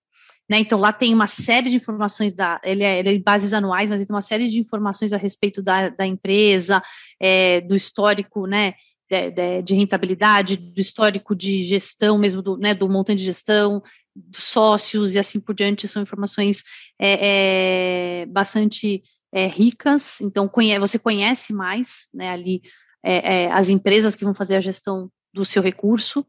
[0.48, 0.58] né?
[0.58, 4.04] Então lá tem uma série de informações da, ele é, ele é bases anuais, mas
[4.04, 6.82] tem uma série de informações a respeito da, da empresa,
[7.20, 8.74] é, do histórico, né?
[9.08, 13.82] De, de, de, rentabilidade, do histórico de gestão mesmo, do, né, do montante de gestão,
[14.14, 16.62] dos sócios e assim por diante, são informações
[16.96, 22.62] é, é, bastante é, ricas, então conhe você conhece mais né, ali
[23.02, 26.24] é, as empresas que vão fazer a gestão do seu recurso,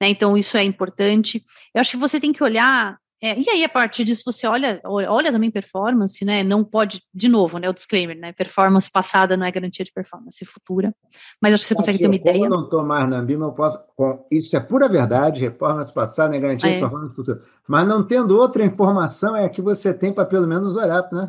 [0.00, 1.44] né, então isso é importante.
[1.74, 4.80] Eu acho que você tem que olhar é, e aí, a partir disso, você olha,
[4.84, 6.44] olha também performance, né?
[6.44, 7.68] Não pode, de novo, né?
[7.68, 8.32] O disclaimer, né?
[8.32, 10.94] Performance passada não é garantia de performance futura.
[11.42, 12.44] Mas acho que você consegue ter uma ideia.
[12.44, 13.80] Eu não estou mais na BIM, eu posso.
[14.30, 16.74] Isso é pura verdade, performance passada não é garantia é.
[16.74, 17.42] de performance futura.
[17.66, 21.28] Mas não tendo outra informação, é a que você tem para pelo menos olhar, né?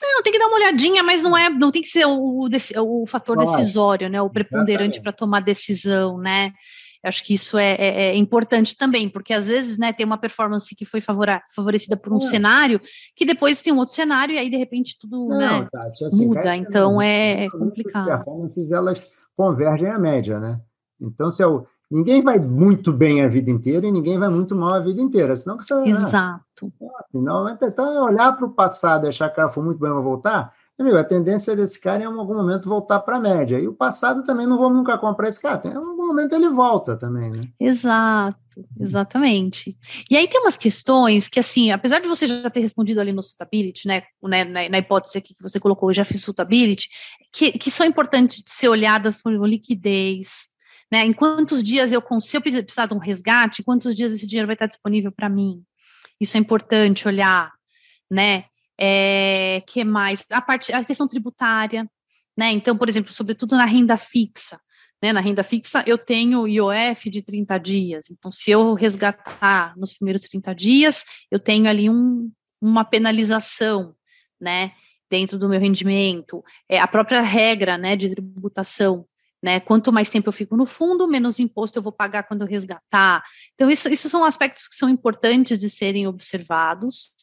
[0.00, 3.02] Não, tem que dar uma olhadinha, mas não é, não tem que ser o, o,
[3.02, 4.22] o fator decisório, né?
[4.22, 6.52] O preponderante para tomar decisão, né?
[7.06, 10.18] Eu acho que isso é, é, é, importante também, porque às vezes, né, tem uma
[10.18, 12.20] performance que foi favorecida por um é.
[12.20, 12.80] cenário,
[13.14, 16.26] que depois tem um outro cenário, e aí, de repente, tudo Não, né, Tati, assim,
[16.26, 18.10] muda, então é, é complicado.
[18.10, 19.02] As performances, elas
[19.36, 20.60] convergem à média, né?
[21.00, 24.74] Então, se eu, ninguém vai muito bem a vida inteira e ninguém vai muito mal
[24.74, 25.74] a vida inteira, senão você...
[25.84, 26.72] Exato.
[27.14, 30.02] Não, então, é olhar para o passado e achar que ela foi muito bem, vai
[30.02, 33.58] voltar, Amigo, a tendência desse cara é em algum momento voltar para a média.
[33.58, 35.60] E o passado também não vou nunca comprar esse cara.
[35.66, 37.40] Em algum momento ele volta também, né?
[37.58, 38.38] Exato,
[38.78, 39.74] exatamente.
[40.10, 43.22] E aí tem umas questões que, assim, apesar de você já ter respondido ali no
[43.22, 46.88] suitability, né, né na, na, hipótese aqui que você colocou, eu já fiz suitability,
[47.32, 50.48] que, que são importantes de ser olhadas por liquidez,
[50.92, 51.06] né?
[51.06, 54.46] Em quantos dias eu consigo, se eu precisar de um resgate, quantos dias esse dinheiro
[54.46, 55.64] vai estar disponível para mim?
[56.20, 57.50] Isso é importante olhar,
[58.10, 58.44] né?
[58.78, 60.26] É, que mais?
[60.30, 61.88] A, parte, a questão tributária,
[62.36, 62.50] né?
[62.50, 64.60] Então, por exemplo, sobretudo na renda fixa.
[65.02, 68.10] Né, na renda fixa, eu tenho IOF de 30 dias.
[68.10, 73.94] Então, se eu resgatar nos primeiros 30 dias, eu tenho ali um, uma penalização,
[74.40, 74.72] né,
[75.10, 76.42] dentro do meu rendimento.
[76.66, 79.06] É a própria regra, né, de tributação.
[79.42, 82.48] Né, quanto mais tempo eu fico no fundo, menos imposto eu vou pagar quando eu
[82.48, 83.22] resgatar.
[83.54, 87.14] Então, isso, isso são aspectos que são importantes de serem observados,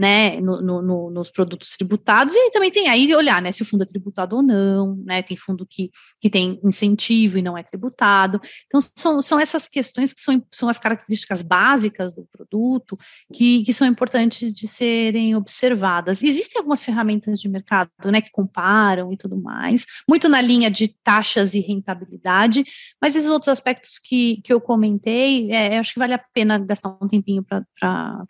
[0.00, 3.82] né, no, no, nos produtos tributados, e também tem aí olhar, né, se o fundo
[3.82, 8.40] é tributado ou não, né, tem fundo que, que tem incentivo e não é tributado,
[8.66, 12.98] então são, são essas questões que são, são as características básicas do produto
[13.30, 16.22] que, que são importantes de serem observadas.
[16.22, 20.88] Existem algumas ferramentas de mercado, né, que comparam e tudo mais, muito na linha de
[21.04, 22.64] taxas e rentabilidade,
[23.02, 26.96] mas esses outros aspectos que, que eu comentei, é, acho que vale a pena gastar
[27.02, 27.66] um tempinho para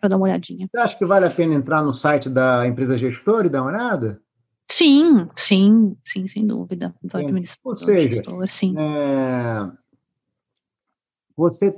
[0.09, 0.67] dar uma olhadinha.
[0.69, 3.71] Você acha que vale a pena entrar no site da empresa gestora e dar uma
[3.71, 4.21] olhada?
[4.69, 6.95] Sim, sim, sim, sem dúvida.
[7.01, 8.73] Do administrador, Ou seja, gestor, sim.
[8.77, 9.69] É,
[11.35, 11.75] você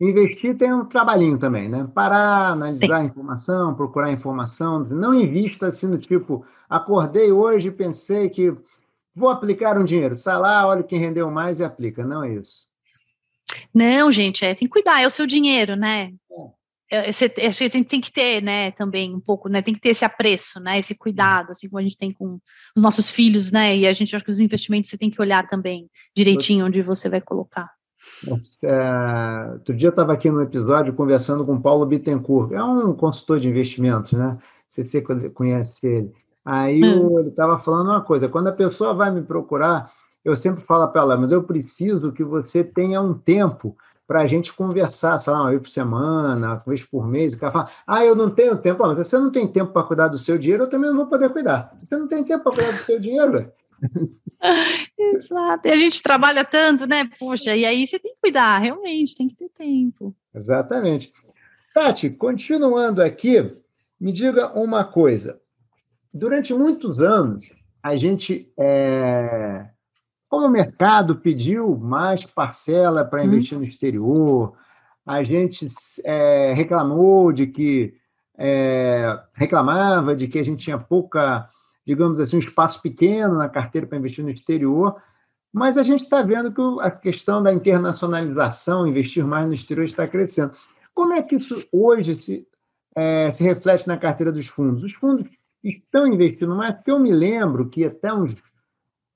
[0.00, 1.88] investir tem um trabalhinho também, né?
[1.94, 3.06] Parar, analisar sim.
[3.06, 4.80] informação, procurar informação.
[4.80, 8.54] Não invista assim no tipo, acordei hoje e pensei que
[9.14, 10.16] vou aplicar um dinheiro.
[10.16, 12.04] Sai lá, olha quem rendeu mais e aplica.
[12.04, 12.66] Não é isso.
[13.74, 16.12] Não, gente, é, tem que cuidar, é o seu dinheiro, né?
[16.92, 17.08] É.
[17.08, 19.88] acho que a gente tem que ter, né, também um pouco, né, tem que ter
[19.88, 22.38] esse apreço, né, esse cuidado, assim como a gente tem com
[22.76, 25.48] os nossos filhos, né, e a gente acha que os investimentos você tem que olhar
[25.48, 27.70] também direitinho onde você vai colocar.
[28.62, 32.92] É, outro dia eu estava aqui no episódio conversando com o Paulo Bittencourt, é um
[32.92, 34.36] consultor de investimentos, né,
[34.68, 35.00] você
[35.32, 36.12] conhece ele.
[36.44, 37.18] Aí hum.
[37.20, 39.90] ele estava falando uma coisa, quando a pessoa vai me procurar,
[40.22, 43.76] eu sempre falo para ela, mas eu preciso que você tenha um tempo
[44.12, 47.38] para a gente conversar, sei lá, uma vez por semana, uma vez por mês, o
[47.38, 48.84] cara fala, ah, eu não tenho tempo.
[48.84, 51.30] Ah, você não tem tempo para cuidar do seu dinheiro, eu também não vou poder
[51.30, 51.74] cuidar.
[51.80, 53.50] Você não tem tempo para cuidar do seu dinheiro.
[54.98, 55.66] Exato.
[55.66, 57.08] E a gente trabalha tanto, né?
[57.18, 60.14] Poxa, e aí você tem que cuidar, realmente, tem que ter tempo.
[60.34, 61.10] Exatamente.
[61.72, 63.50] Tati, continuando aqui,
[63.98, 65.40] me diga uma coisa.
[66.12, 69.68] Durante muitos anos, a gente é,
[70.52, 73.26] mercado pediu mais parcela para uhum.
[73.26, 74.54] investir no exterior,
[75.04, 75.68] a gente
[76.04, 77.94] é, reclamou de que
[78.38, 81.48] é, reclamava de que a gente tinha pouca,
[81.84, 84.96] digamos assim, um espaço pequeno na carteira para investir no exterior,
[85.52, 90.06] mas a gente está vendo que a questão da internacionalização, investir mais no exterior, está
[90.06, 90.52] crescendo.
[90.94, 92.46] Como é que isso hoje se,
[92.94, 94.82] é, se reflete na carteira dos fundos?
[94.82, 95.24] Os fundos
[95.62, 98.34] estão investindo mais, porque eu me lembro que até uns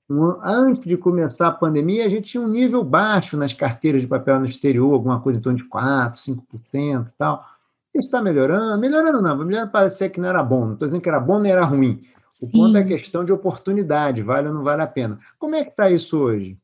[0.09, 4.39] antes de começar a pandemia, a gente tinha um nível baixo nas carteiras de papel
[4.39, 7.45] no exterior, alguma coisa em torno de 4%, 5% e tal.
[7.93, 8.77] Isso está melhorando?
[8.79, 10.65] Melhorando não, melhorando parecer que não era bom.
[10.65, 12.03] Não estou dizendo que era bom nem era ruim.
[12.39, 15.19] O ponto é questão de oportunidade, vale ou não vale a pena.
[15.39, 16.57] Como é que está isso hoje?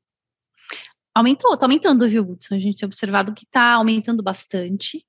[1.15, 2.55] Aumentou, está aumentando, viu, Hudson?
[2.55, 5.03] A gente tem observado que está aumentando bastante.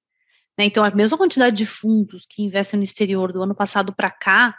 [0.58, 0.64] Né?
[0.64, 4.54] Então, a mesma quantidade de fundos que investem no exterior do ano passado para cá,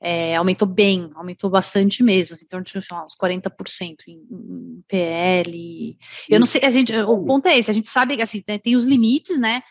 [0.00, 5.98] é, aumentou bem, aumentou bastante mesmo, assim, então tinha lá, uns 40% em, em PL.
[6.28, 8.58] Eu não sei, a gente, o ponto é esse, a gente sabe que assim, né,
[8.58, 9.62] tem os limites, né?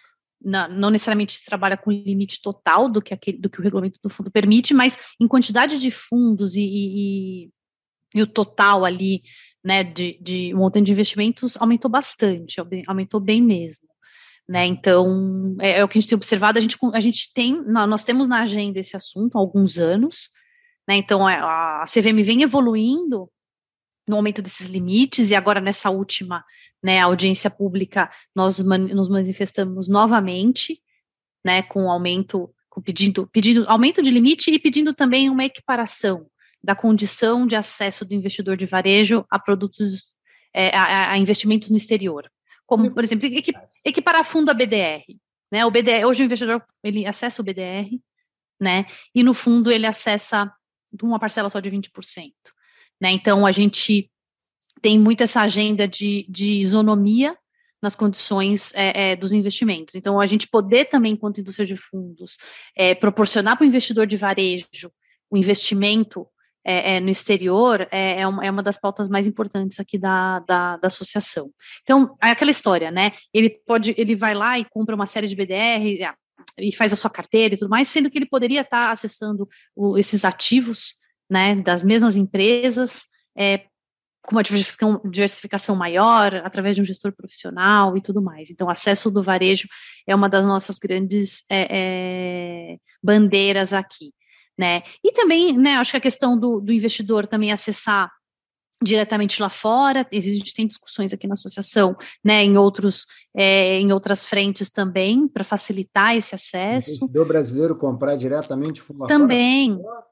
[0.42, 4.00] Não, não, necessariamente se trabalha com limite total do que, aquele, do que o regulamento
[4.02, 7.50] do fundo permite, mas em quantidade de fundos e, e,
[8.14, 9.22] e o total ali,
[9.64, 13.88] né, de, de montante de investimentos aumentou bastante, aumentou bem mesmo.
[14.48, 14.66] Né?
[14.66, 18.04] Então, é, é, o que a gente tem observado, a gente, a gente tem, nós
[18.04, 20.30] temos na agenda esse assunto há alguns anos,
[20.88, 20.96] né?
[20.96, 23.30] Então, é, a, a CVM vem evoluindo
[24.08, 26.44] no aumento desses limites, e agora nessa última
[26.84, 30.80] né, audiência pública, nós man, nos manifestamos novamente,
[31.44, 36.28] né, com aumento, com pedindo, pedindo aumento de limite e pedindo também uma equiparação
[36.64, 40.14] da condição de acesso do investidor de varejo a produtos,
[40.54, 42.30] é, a, a investimentos no exterior.
[42.66, 43.28] Como, por exemplo,
[43.86, 45.04] equiparar fundo a BDR.
[45.52, 45.66] Né?
[45.66, 47.90] O BDR, hoje o investidor ele acessa o BDR,
[48.60, 48.86] né?
[49.14, 50.52] E no fundo ele acessa
[51.02, 52.32] uma parcela só de 20%.
[53.00, 53.12] Né?
[53.12, 54.12] Então a gente
[54.82, 57.38] tem muito essa agenda de, de isonomia
[57.82, 59.96] nas condições é, é, dos investimentos.
[59.96, 62.38] Então, a gente poder também, enquanto indústria de fundos,
[62.76, 64.92] é, proporcionar para o investidor de varejo
[65.30, 66.28] o investimento
[66.66, 70.40] é, é, no exterior é, é uma, é, uma, das pautas mais importantes aqui da,
[70.40, 71.52] da, da, associação.
[71.84, 73.12] Então, é aquela história, né?
[73.32, 76.16] Ele pode, ele vai lá e compra uma série de BDR ah,
[76.58, 79.96] e faz a sua carteira e tudo mais, sendo que ele poderia estar acessando o,
[79.96, 80.96] esses ativos,
[81.30, 83.06] né, das mesmas empresas,
[83.38, 83.60] é,
[84.24, 88.50] com uma diversificação, diversificação maior, através de um gestor profissional e tudo mais.
[88.50, 89.68] Então, acesso do varejo
[90.08, 94.15] é uma das nossas grandes é, é, bandeiras aqui
[94.58, 94.82] né?
[95.04, 98.12] E também, né, acho que a questão do, do investidor também acessar
[98.84, 103.92] diretamente lá fora, a gente tem discussões aqui na associação, né, em outros, é, em
[103.92, 106.90] outras frentes também, para facilitar esse acesso.
[106.90, 109.78] O investidor brasileiro comprar diretamente lá Também.
[109.78, 110.04] Fora.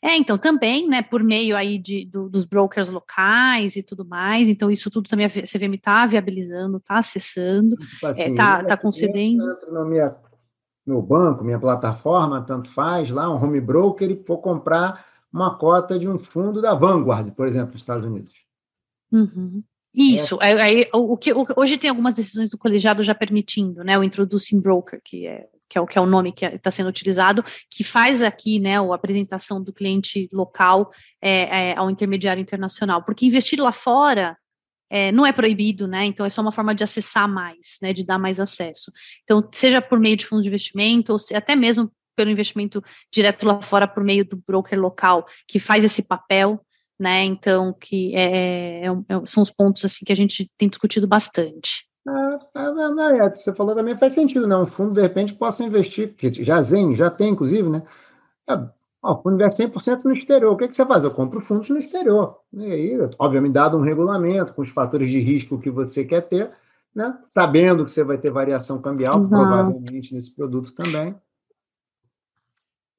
[0.00, 4.48] É, então, também, né, por meio aí de, do, dos brokers locais e tudo mais,
[4.48, 8.62] então isso tudo também a CVM está viabilizando, está acessando, está tipo assim, é, tá,
[8.62, 9.44] tá concedendo.
[9.72, 10.16] Na minha
[10.88, 15.98] meu banco, minha plataforma, tanto faz, lá, um home broker, e for comprar uma cota
[15.98, 18.34] de um fundo da Vanguard, por exemplo, nos Estados Unidos.
[19.12, 19.62] Uhum.
[19.94, 20.52] Isso, é.
[20.60, 25.00] aí, o, que, hoje tem algumas decisões do colegiado já permitindo, né, o Introducing Broker,
[25.04, 27.84] que é, que é, o, que é o nome que está é, sendo utilizado, que
[27.84, 33.60] faz aqui, né, a apresentação do cliente local é, é, ao intermediário internacional, porque investir
[33.60, 34.36] lá fora
[34.90, 36.04] é, não é proibido, né?
[36.04, 37.92] Então é só uma forma de acessar mais, né?
[37.92, 38.90] De dar mais acesso.
[39.24, 42.82] Então, seja por meio de fundo de investimento, ou se, até mesmo pelo investimento
[43.12, 46.60] direto lá fora por meio do broker local que faz esse papel,
[46.98, 47.24] né?
[47.24, 51.86] Então, que é, é, é são os pontos assim que a gente tem discutido bastante.
[52.08, 54.56] É, é, você falou também faz sentido, né?
[54.56, 57.82] Um fundo, de repente, possa investir, porque já tem, já tem, inclusive, né?
[59.02, 60.52] Ó, o fundo investe 100% no exterior.
[60.52, 61.04] O que, é que você faz?
[61.04, 62.40] Eu compro fundos no exterior.
[62.52, 66.50] E aí, obviamente, dado um regulamento, com os fatores de risco que você quer ter,
[66.94, 67.16] né?
[67.30, 69.28] sabendo que você vai ter variação cambial, uhum.
[69.28, 71.14] provavelmente nesse produto também.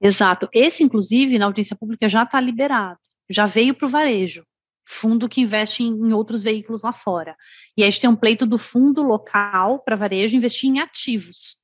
[0.01, 0.47] Exato.
[0.53, 4.45] Esse, inclusive, na audiência pública já está liberado, já veio para o varejo.
[4.91, 7.35] Fundo que investe em, em, outros veículos lá fora.
[7.77, 11.57] E aí a gente tem um pleito do fundo local para varejo investir em ativos.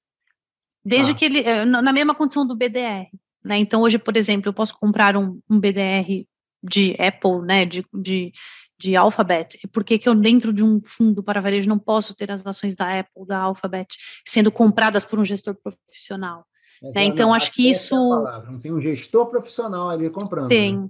[0.83, 1.15] Desde ah.
[1.15, 3.09] que ele, eh, na mesma condição do BDR.
[3.45, 3.59] Né?
[3.59, 6.25] Então, hoje, por exemplo, eu posso comprar um, um BDR
[6.63, 8.33] de Apple, né, de, de,
[8.79, 12.31] de Alphabet, por que, que eu, dentro de um fundo para varejo, não posso ter
[12.31, 16.43] as ações da Apple, da Alphabet, sendo compradas por um gestor profissional?
[16.81, 17.03] Né?
[17.03, 17.95] Então, acho que isso.
[17.95, 20.47] É não tem um gestor profissional ali comprando.
[20.47, 20.79] Tem.
[20.79, 20.89] Né?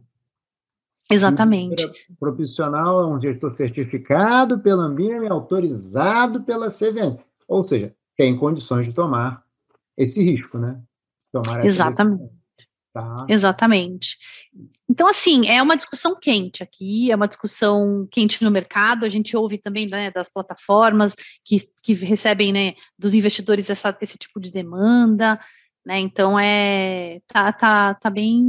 [1.11, 1.85] Exatamente.
[2.09, 7.19] O profissional é um gestor certificado pela Ambima e autorizado pela CVM.
[7.47, 9.43] Ou seja, tem condições de tomar
[9.95, 10.81] esse risco, né?
[11.31, 12.34] Tomar Exatamente.
[12.95, 13.25] Tá.
[13.27, 14.17] Exatamente.
[14.89, 19.03] Então, assim, é uma discussão quente aqui, é uma discussão quente no mercado.
[19.03, 24.17] A gente ouve também né, das plataformas que, que recebem né, dos investidores essa, esse
[24.17, 25.37] tipo de demanda.
[25.85, 25.99] Né?
[25.99, 28.39] Então é tá, tá, tá bem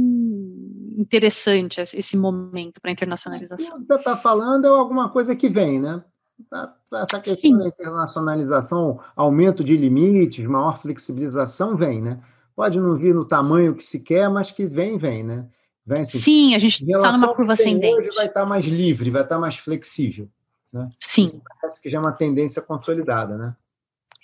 [0.97, 3.85] interessante esse momento para internacionalização.
[3.85, 6.01] Você está falando é alguma coisa que vem, né?
[6.49, 7.57] Tá, tá, essa questão Sim.
[7.57, 12.21] da internacionalização, aumento de limites, maior flexibilização, vem, né?
[12.57, 15.45] Pode não vir no tamanho que se quer, mas que vem, vem, né?
[15.85, 17.99] Vem, assim, Sim, a gente está numa curva ascendente.
[17.99, 20.27] Hoje vai estar tá mais livre, vai estar tá mais flexível.
[20.73, 20.89] Né?
[20.99, 21.39] Sim.
[21.61, 23.55] Parece que já é uma tendência consolidada, né?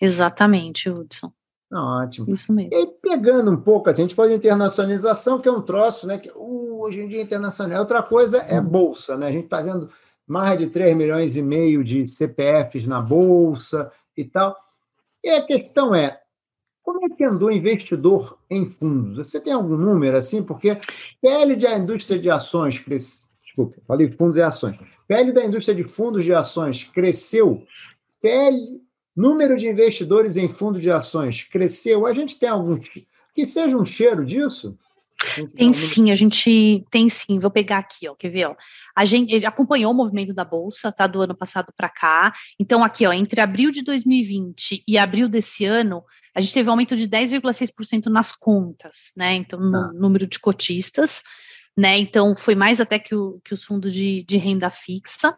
[0.02, 1.32] Exatamente, Hudson.
[1.72, 2.34] Ótimo.
[2.34, 2.74] Isso mesmo.
[2.74, 6.08] E aí, pegando um pouco, assim, a gente falou de internacionalização, que é um troço,
[6.08, 6.18] né?
[6.18, 7.82] Que uh, hoje em dia é internacional.
[7.82, 8.66] Outra coisa é hum.
[8.66, 9.28] bolsa, né?
[9.28, 9.92] A gente está vendo
[10.26, 14.58] mais de 3 milhões e meio de CPFs na bolsa e tal.
[15.24, 16.23] E a questão é
[17.24, 19.32] que andou investidor em fundos?
[19.32, 20.44] Você tem algum número assim?
[20.44, 20.78] Porque
[21.22, 23.24] PL da indústria de ações cresceu.
[23.42, 24.78] Desculpa, falei fundos e ações.
[25.08, 27.64] PL da indústria de fundos de ações cresceu.
[28.22, 28.82] PL
[29.16, 32.08] Número de investidores em fundo de ações cresceu.
[32.08, 34.76] A gente tem algum que seja um cheiro disso?
[35.56, 37.40] Tem sim, a gente tem sim.
[37.40, 38.16] Vou pegar aqui, ó.
[38.16, 38.46] Quer ver?
[38.46, 38.56] Ó?
[38.96, 41.08] A gente acompanhou o movimento da bolsa, tá?
[41.08, 42.34] Do ano passado para cá.
[42.60, 46.04] Então, aqui, ó, entre abril de 2020 e abril desse ano,
[46.36, 49.34] a gente teve um aumento de 10,6% nas contas, né?
[49.34, 49.92] Então, no ah.
[49.94, 51.22] número de cotistas,
[51.78, 51.98] né?
[51.98, 55.38] Então, foi mais até que, o, que os fundos de, de renda fixa.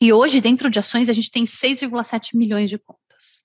[0.00, 3.42] E hoje, dentro de ações, a gente tem 6,7 milhões de contas.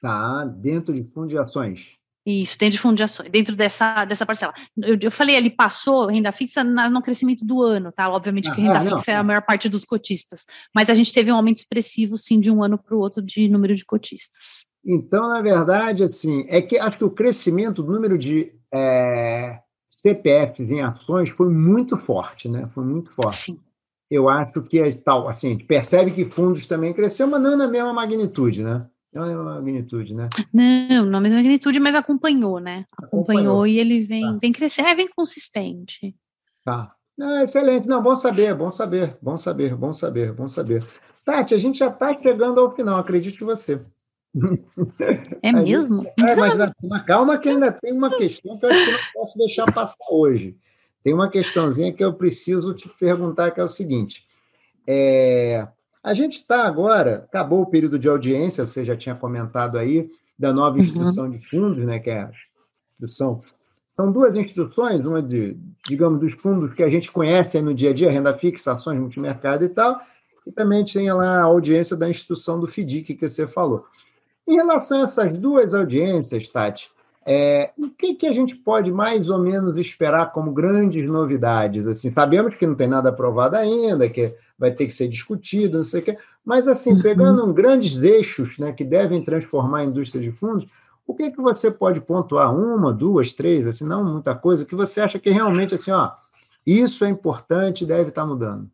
[0.00, 1.97] Tá, dentro de fundo de ações.
[2.30, 4.52] Isso, dentro de fundo de ações, dentro dessa, dessa parcela.
[4.76, 8.10] Eu, eu falei, ele passou renda fixa na, no crescimento do ano, tá?
[8.10, 11.32] Obviamente ah, que renda fixa é a maior parte dos cotistas, mas a gente teve
[11.32, 14.66] um aumento expressivo, sim, de um ano para o outro de número de cotistas.
[14.84, 19.60] Então, na verdade, assim, é que acho que o crescimento do número de é,
[19.90, 22.68] CPFs em ações foi muito forte, né?
[22.74, 23.36] Foi muito forte.
[23.36, 23.58] Sim
[24.10, 27.56] eu acho que é tal, assim, a gente percebe que fundos também cresceu, mas não
[27.56, 28.86] na mesma magnitude, né?
[29.12, 30.28] Não na mesma magnitude, né?
[30.52, 32.84] Não, na mesma magnitude, mas acompanhou, né?
[32.92, 33.66] Acompanhou, acompanhou.
[33.66, 34.38] e ele vem, tá.
[34.40, 36.14] vem crescendo, é, vem consistente.
[36.64, 36.94] Tá.
[37.16, 37.88] Não, excelente.
[37.88, 40.84] Não, bom saber, bom saber, bom saber, bom saber, bom saber.
[41.24, 43.80] Tati, a gente já está chegando ao final, acredite você.
[45.42, 46.06] É mesmo?
[46.20, 49.38] É, mas, mas calma que ainda tem uma questão que eu acho que não posso
[49.38, 50.56] deixar passar hoje.
[51.02, 54.26] Tem uma questãozinha que eu preciso te perguntar, que é o seguinte.
[54.86, 55.66] É,
[56.08, 60.54] a gente está agora, acabou o período de audiência, você já tinha comentado aí, da
[60.54, 60.82] nova uhum.
[60.82, 61.30] instituição uhum.
[61.32, 62.30] de fundos, né, que é a
[62.92, 63.42] instituição.
[63.92, 65.54] São duas instituições, uma de,
[65.86, 69.66] digamos, dos fundos que a gente conhece no dia a dia, renda fixa, ações, multimercado
[69.66, 70.00] e tal,
[70.46, 73.84] e também tinha lá a audiência da instituição do FDIC que você falou.
[74.46, 76.90] Em relação a essas duas audiências, Tati,
[77.30, 81.86] é, o que, que a gente pode mais ou menos esperar como grandes novidades?
[81.86, 85.84] Assim, sabemos que não tem nada aprovado ainda, que vai ter que ser discutido, não
[85.84, 87.02] sei o quê, mas assim, uhum.
[87.02, 90.66] pegando um grandes eixos né, que devem transformar a indústria de fundos,
[91.06, 92.56] o que, que você pode pontuar?
[92.56, 96.12] Uma, duas, três, assim, não muita coisa, que você acha que realmente assim, ó,
[96.66, 98.70] isso é importante e deve estar mudando?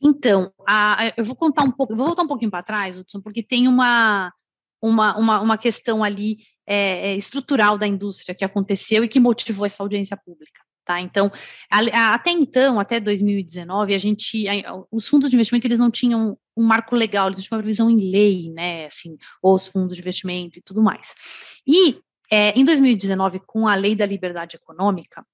[0.00, 3.42] Então, a, eu vou contar um pouco, vou voltar um pouquinho para trás, Hudson, porque
[3.42, 4.32] tem uma,
[4.80, 9.66] uma, uma, uma questão ali é, é, estrutural da indústria que aconteceu e que motivou
[9.66, 10.60] essa audiência pública.
[10.84, 11.00] Tá?
[11.00, 11.30] Então,
[11.70, 16.36] a, até então, até 2019, a gente, a, os fundos de investimento eles não tinham
[16.56, 20.58] um marco legal, eles tinham uma previsão em lei, né, assim, os fundos de investimento
[20.58, 21.14] e tudo mais.
[21.66, 22.00] E
[22.30, 25.24] é, em 2019, com a lei da liberdade econômica,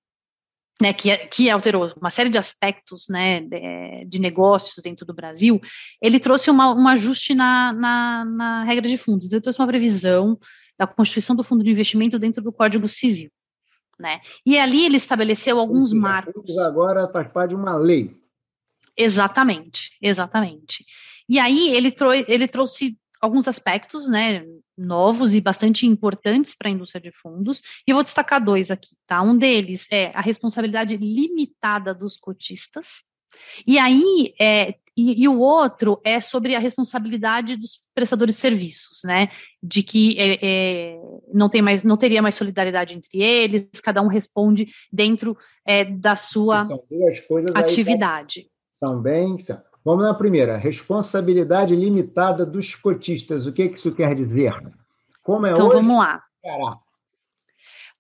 [0.81, 5.61] né, que, que alterou uma série de aspectos né, de, de, negócios dentro do Brasil,
[6.03, 9.67] ele trouxe uma, um ajuste na, na, na regra de fundos, então, ele trouxe uma
[9.67, 10.39] previsão
[10.79, 13.31] da constituição do fundo de investimento dentro do Código Civil.
[13.99, 14.21] Né?
[14.45, 16.59] E ali ele estabeleceu alguns marcos.
[16.59, 18.15] Agora faz parte de uma lei.
[18.95, 20.85] Exatamente, exatamente.
[21.27, 24.45] E aí ele, trou ele trouxe alguns aspectos, né,
[24.77, 28.97] novos e bastante importantes para a indústria de fundos, e eu vou destacar dois aqui,
[29.07, 29.23] tá?
[29.23, 33.05] Um deles é a responsabilidade limitada dos cotistas,
[33.67, 39.03] e aí, é, e, e, o outro é sobre a responsabilidade dos prestadores de serviços,
[39.05, 39.29] né?
[39.63, 41.01] De que é, é,
[41.33, 46.17] não, tem mais, não teria mais solidariedade entre eles, cada um responde dentro é, da
[46.17, 46.67] sua
[47.55, 48.41] atividade.
[48.41, 49.39] Aí, são bem.
[49.39, 49.61] São.
[49.87, 53.47] Vamos na primeira, responsabilidade limitada dos cotistas.
[53.47, 54.53] O que, que isso quer dizer?
[55.23, 55.77] Como é então, hoje?
[55.77, 56.25] Então vamos lá.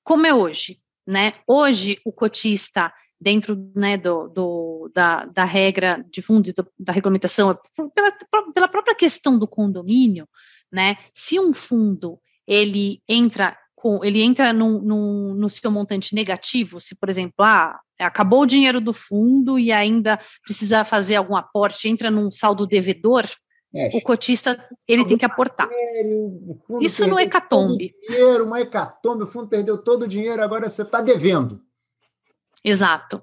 [0.02, 0.80] Como é hoje?
[1.06, 1.30] Né?
[1.46, 7.56] Hoje, o cotista dentro né, do, do, da, da regra de fundo, da regulamentação,
[7.94, 8.10] pela,
[8.52, 10.28] pela própria questão do condomínio,
[10.72, 16.80] né, se um fundo ele entra com, ele entra num, num, no seu montante negativo,
[16.80, 21.88] se, por exemplo, ah, acabou o dinheiro do fundo e ainda precisa fazer algum aporte,
[21.88, 23.26] entra num saldo devedor,
[23.74, 23.90] é.
[23.94, 24.58] o cotista
[24.88, 25.68] ele tem que aportar.
[25.68, 27.94] Dinheiro, Isso no hecatombe.
[28.08, 31.62] Dinheiro, uma hecatombe, o fundo perdeu todo o dinheiro, agora você está devendo.
[32.64, 33.22] Exato.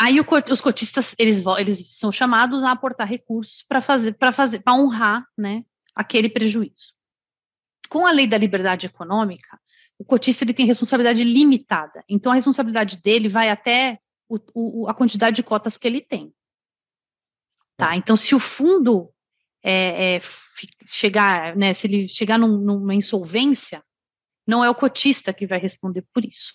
[0.00, 4.60] Aí o, os cotistas eles, eles são chamados a aportar recursos para fazer para fazer
[4.60, 5.62] para honrar, né,
[5.94, 6.94] aquele prejuízo.
[7.90, 9.60] Com a lei da liberdade econômica,
[10.02, 12.04] o cotista ele tem responsabilidade limitada.
[12.08, 16.34] Então a responsabilidade dele vai até o, o, a quantidade de cotas que ele tem.
[17.76, 17.86] Tá?
[17.86, 17.96] tá.
[17.96, 19.10] Então se o fundo
[19.62, 20.20] é, é,
[20.86, 23.80] chegar, né, se ele chegar num, numa insolvência,
[24.44, 26.54] não é o cotista que vai responder por isso.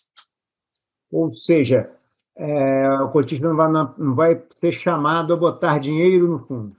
[1.10, 1.90] Ou seja,
[2.36, 6.76] é, o cotista não vai, não vai ser chamado a botar dinheiro no fundo.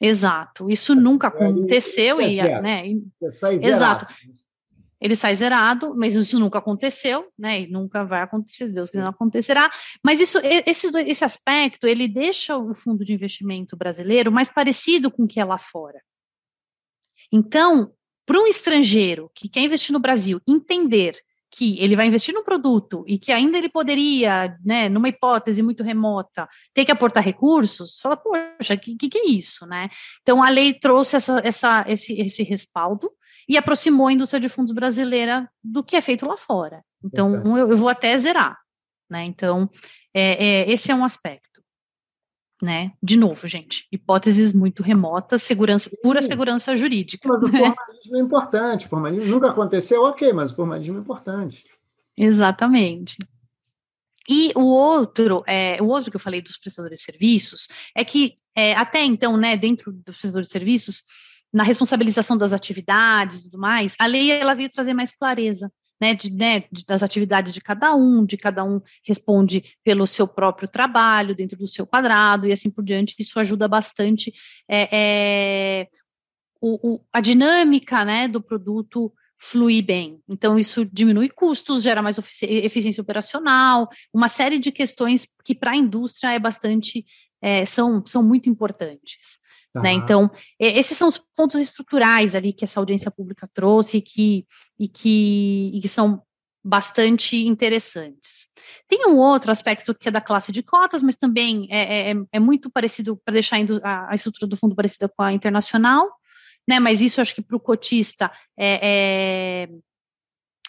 [0.00, 2.84] Exato, isso nunca aconteceu e, né,
[3.60, 4.06] exato.
[5.00, 7.62] Ele sai zerado, mas isso nunca aconteceu, né?
[7.62, 9.70] E nunca vai acontecer, Deus que não acontecerá.
[10.02, 15.24] Mas isso, esse, esse aspecto, ele deixa o fundo de investimento brasileiro mais parecido com
[15.24, 16.02] o que é lá fora.
[17.30, 17.92] Então,
[18.26, 21.16] para um estrangeiro que quer investir no Brasil entender
[21.50, 25.82] que ele vai investir num produto e que ainda ele poderia, né, numa hipótese muito
[25.82, 29.88] remota, ter que aportar recursos, fala, poxa, o que, que, que, é isso, né?
[30.20, 33.10] Então, a lei trouxe essa, essa, esse, esse respaldo
[33.48, 36.84] e aproximou a indústria de fundos brasileira do que é feito lá fora.
[37.02, 38.58] Então, eu, eu, vou até zerar,
[39.08, 39.24] né?
[39.24, 39.70] Então,
[40.12, 41.58] é, é, esse é um aspecto
[42.62, 42.92] né?
[43.02, 47.28] De novo, gente, hipóteses muito remotas, segurança, pura segurança jurídica.
[47.28, 51.64] Mas o formalismo é importante, o formalismo nunca aconteceu, ok, mas o formalismo é importante.
[52.16, 53.16] Exatamente.
[54.28, 58.34] E o outro, é, o outro que eu falei dos prestadores de serviços, é que
[58.54, 61.02] é, até então, né, dentro dos prestadores de serviços,
[61.52, 65.70] na responsabilização das atividades e tudo mais, a lei ela veio trazer mais clareza
[66.00, 70.68] né, de, né, das atividades de cada um, de cada um responde pelo seu próprio
[70.68, 74.32] trabalho, dentro do seu quadrado, e assim por diante, isso ajuda bastante
[74.68, 75.88] é, é,
[76.60, 80.20] o, o, a dinâmica né, do produto fluir bem.
[80.28, 85.76] Então, isso diminui custos, gera mais eficiência operacional, uma série de questões que para a
[85.76, 87.04] indústria é bastante,
[87.40, 89.38] é, são, são muito importantes.
[89.78, 89.82] Uhum.
[89.82, 89.92] Né?
[89.92, 94.46] Então, esses são os pontos estruturais ali que essa audiência pública trouxe e que,
[94.78, 96.22] e que, e que são
[96.64, 98.48] bastante interessantes.
[98.86, 102.40] Tem um outro aspecto que é da classe de cotas, mas também é, é, é
[102.40, 106.06] muito parecido, para deixar a, a, estrutura do fundo parecida com a internacional,
[106.68, 106.78] né?
[106.78, 109.68] Mas isso acho que para o cotista é, é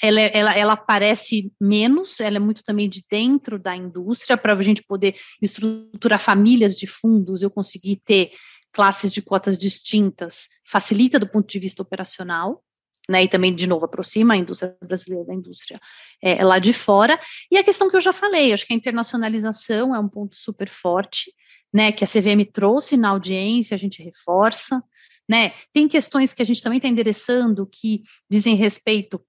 [0.01, 4.61] ela, ela, ela aparece menos, ela é muito também de dentro da indústria, para a
[4.61, 8.31] gente poder estruturar famílias de fundos, eu conseguir ter
[8.71, 12.63] classes de cotas distintas facilita do ponto de vista operacional,
[13.09, 15.79] né, e também, de novo, aproxima a indústria brasileira da indústria
[16.21, 17.19] é, lá de fora.
[17.51, 20.69] E a questão que eu já falei, acho que a internacionalização é um ponto super
[20.69, 21.33] forte,
[21.73, 24.83] né, que a CVM trouxe na audiência, a gente reforça,
[25.27, 29.19] né, tem questões que a gente também está endereçando que dizem respeito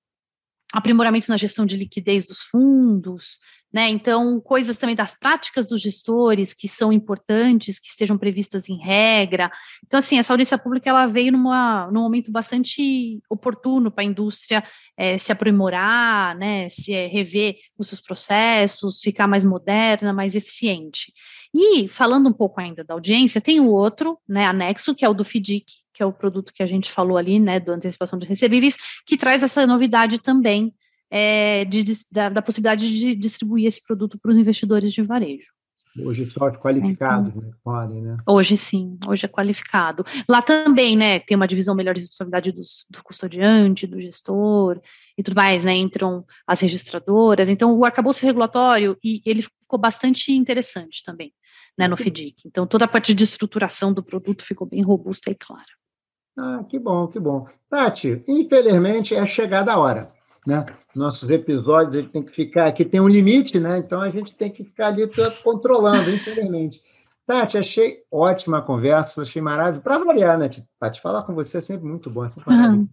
[0.72, 3.38] aprimoramentos na gestão de liquidez dos fundos,
[3.72, 3.88] né?
[3.88, 9.50] Então, coisas também das práticas dos gestores que são importantes, que estejam previstas em regra.
[9.84, 14.62] Então, assim, essa audiência pública ela veio numa, num momento bastante oportuno para a indústria
[14.96, 16.68] é, se aprimorar, né?
[16.68, 21.12] Se é, rever os seus processos, ficar mais moderna, mais eficiente.
[21.54, 25.14] E falando um pouco ainda da audiência, tem o outro, né, anexo, que é o
[25.14, 28.26] do FDIC, que é o produto que a gente falou ali, né, do antecipação de
[28.26, 30.72] recebíveis, que traz essa novidade também
[31.10, 35.48] é, de, da, da, possibilidade de distribuir esse produto para os investidores de varejo.
[35.98, 37.50] Hoje só qualificados, então, né?
[37.64, 38.16] Podem, né?
[38.24, 40.04] Hoje sim, hoje é qualificado.
[40.28, 44.80] Lá também, né, tem uma divisão melhor de responsabilidade dos, do custodiante, do gestor
[45.18, 45.74] e tudo mais, né?
[45.74, 47.48] Entram as registradoras.
[47.48, 51.34] Então, o arcabouço regulatório, e ele ficou bastante interessante também
[51.78, 52.46] né, no FDIC.
[52.46, 55.62] Então, toda a parte de estruturação do produto ficou bem robusta e clara.
[56.38, 57.46] Ah, que bom, que bom.
[57.68, 60.12] Tati, infelizmente é chegada a hora.
[60.46, 60.64] Né?
[60.94, 63.78] Nossos episódios ele tem que ficar aqui, tem um limite, né?
[63.78, 65.08] Então a gente tem que ficar ali
[65.42, 66.80] controlando, infelizmente.
[67.26, 69.82] Tati, achei ótima a conversa, achei maravilhoso.
[69.82, 70.48] Para variar, né,
[70.78, 71.00] Tati?
[71.00, 72.24] Falar com você é sempre muito bom.
[72.24, 72.84] É sempre uhum.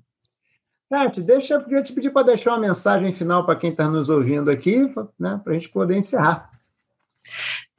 [0.89, 4.49] Tati, deixa eu te pedir para deixar uma mensagem final para quem está nos ouvindo
[4.49, 4.81] aqui,
[5.19, 6.49] né, para a gente poder encerrar.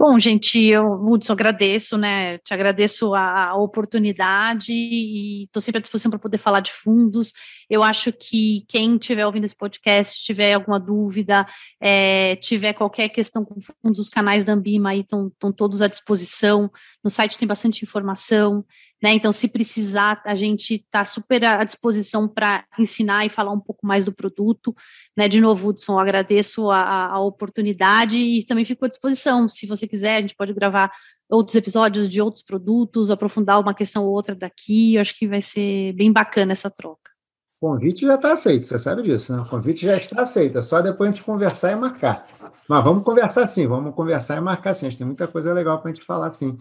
[0.00, 2.38] Bom, gente, eu, Hudson, agradeço, né?
[2.38, 7.32] Te agradeço a, a oportunidade e estou sempre à disposição para poder falar de fundos.
[7.68, 11.44] Eu acho que quem estiver ouvindo esse podcast, tiver alguma dúvida,
[11.80, 16.70] é, tiver qualquer questão com fundos, os canais da Ambima aí estão todos à disposição.
[17.02, 18.64] No site tem bastante informação.
[19.02, 19.12] Né?
[19.12, 23.86] Então, se precisar, a gente está super à disposição para ensinar e falar um pouco
[23.86, 24.74] mais do produto.
[25.16, 25.28] Né?
[25.28, 29.48] De novo, Hudson, agradeço a, a, oportunidade e também fico à disposição.
[29.48, 30.90] Se você quiser, a gente pode gravar
[31.30, 34.94] outros episódios de outros produtos, aprofundar uma questão ou outra daqui.
[34.94, 37.12] Eu acho que vai ser bem bacana essa troca.
[37.60, 39.42] O convite já está aceito, você sabe disso, né?
[39.42, 42.24] O convite já está aceito, é só depois a gente conversar e marcar.
[42.68, 44.86] Mas vamos conversar sim, vamos conversar e marcar sim.
[44.86, 46.56] A gente tem muita coisa legal para a gente falar sim.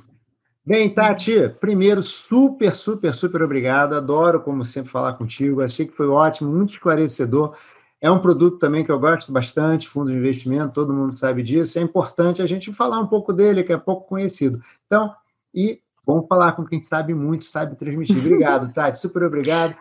[0.67, 3.93] Bem, Tati, primeiro, super, super, super obrigado.
[3.93, 5.61] Adoro, como sempre, falar contigo.
[5.61, 7.55] Achei que foi ótimo, muito esclarecedor.
[8.01, 11.79] É um produto também que eu gosto bastante, fundo de investimento, todo mundo sabe disso.
[11.79, 14.61] É importante a gente falar um pouco dele, que é pouco conhecido.
[14.85, 15.15] Então,
[15.55, 18.17] e vamos falar com quem sabe muito, sabe transmitir.
[18.17, 19.73] Obrigado, Tati, super obrigado.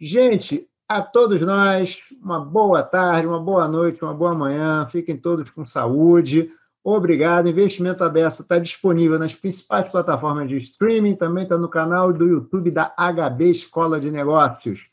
[0.00, 4.86] Gente, a todos nós, uma boa tarde, uma boa noite, uma boa manhã.
[4.88, 6.50] Fiquem todos com saúde.
[6.82, 7.48] Obrigado.
[7.48, 12.70] Investimento Aberto está disponível nas principais plataformas de streaming, também está no canal do YouTube
[12.70, 14.88] da HB Escola de Negócios.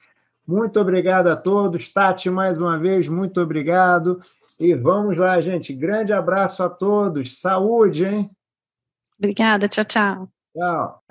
[0.46, 1.92] Muito obrigado a todos.
[1.92, 4.22] Tati, mais uma vez, muito obrigado.
[4.60, 5.74] E vamos lá, gente.
[5.74, 7.40] Grande abraço a todos.
[7.40, 8.32] Saúde, hein?
[9.20, 9.68] Obrigada.
[9.68, 10.30] Tchau, tchau.
[10.56, 11.07] Tchau.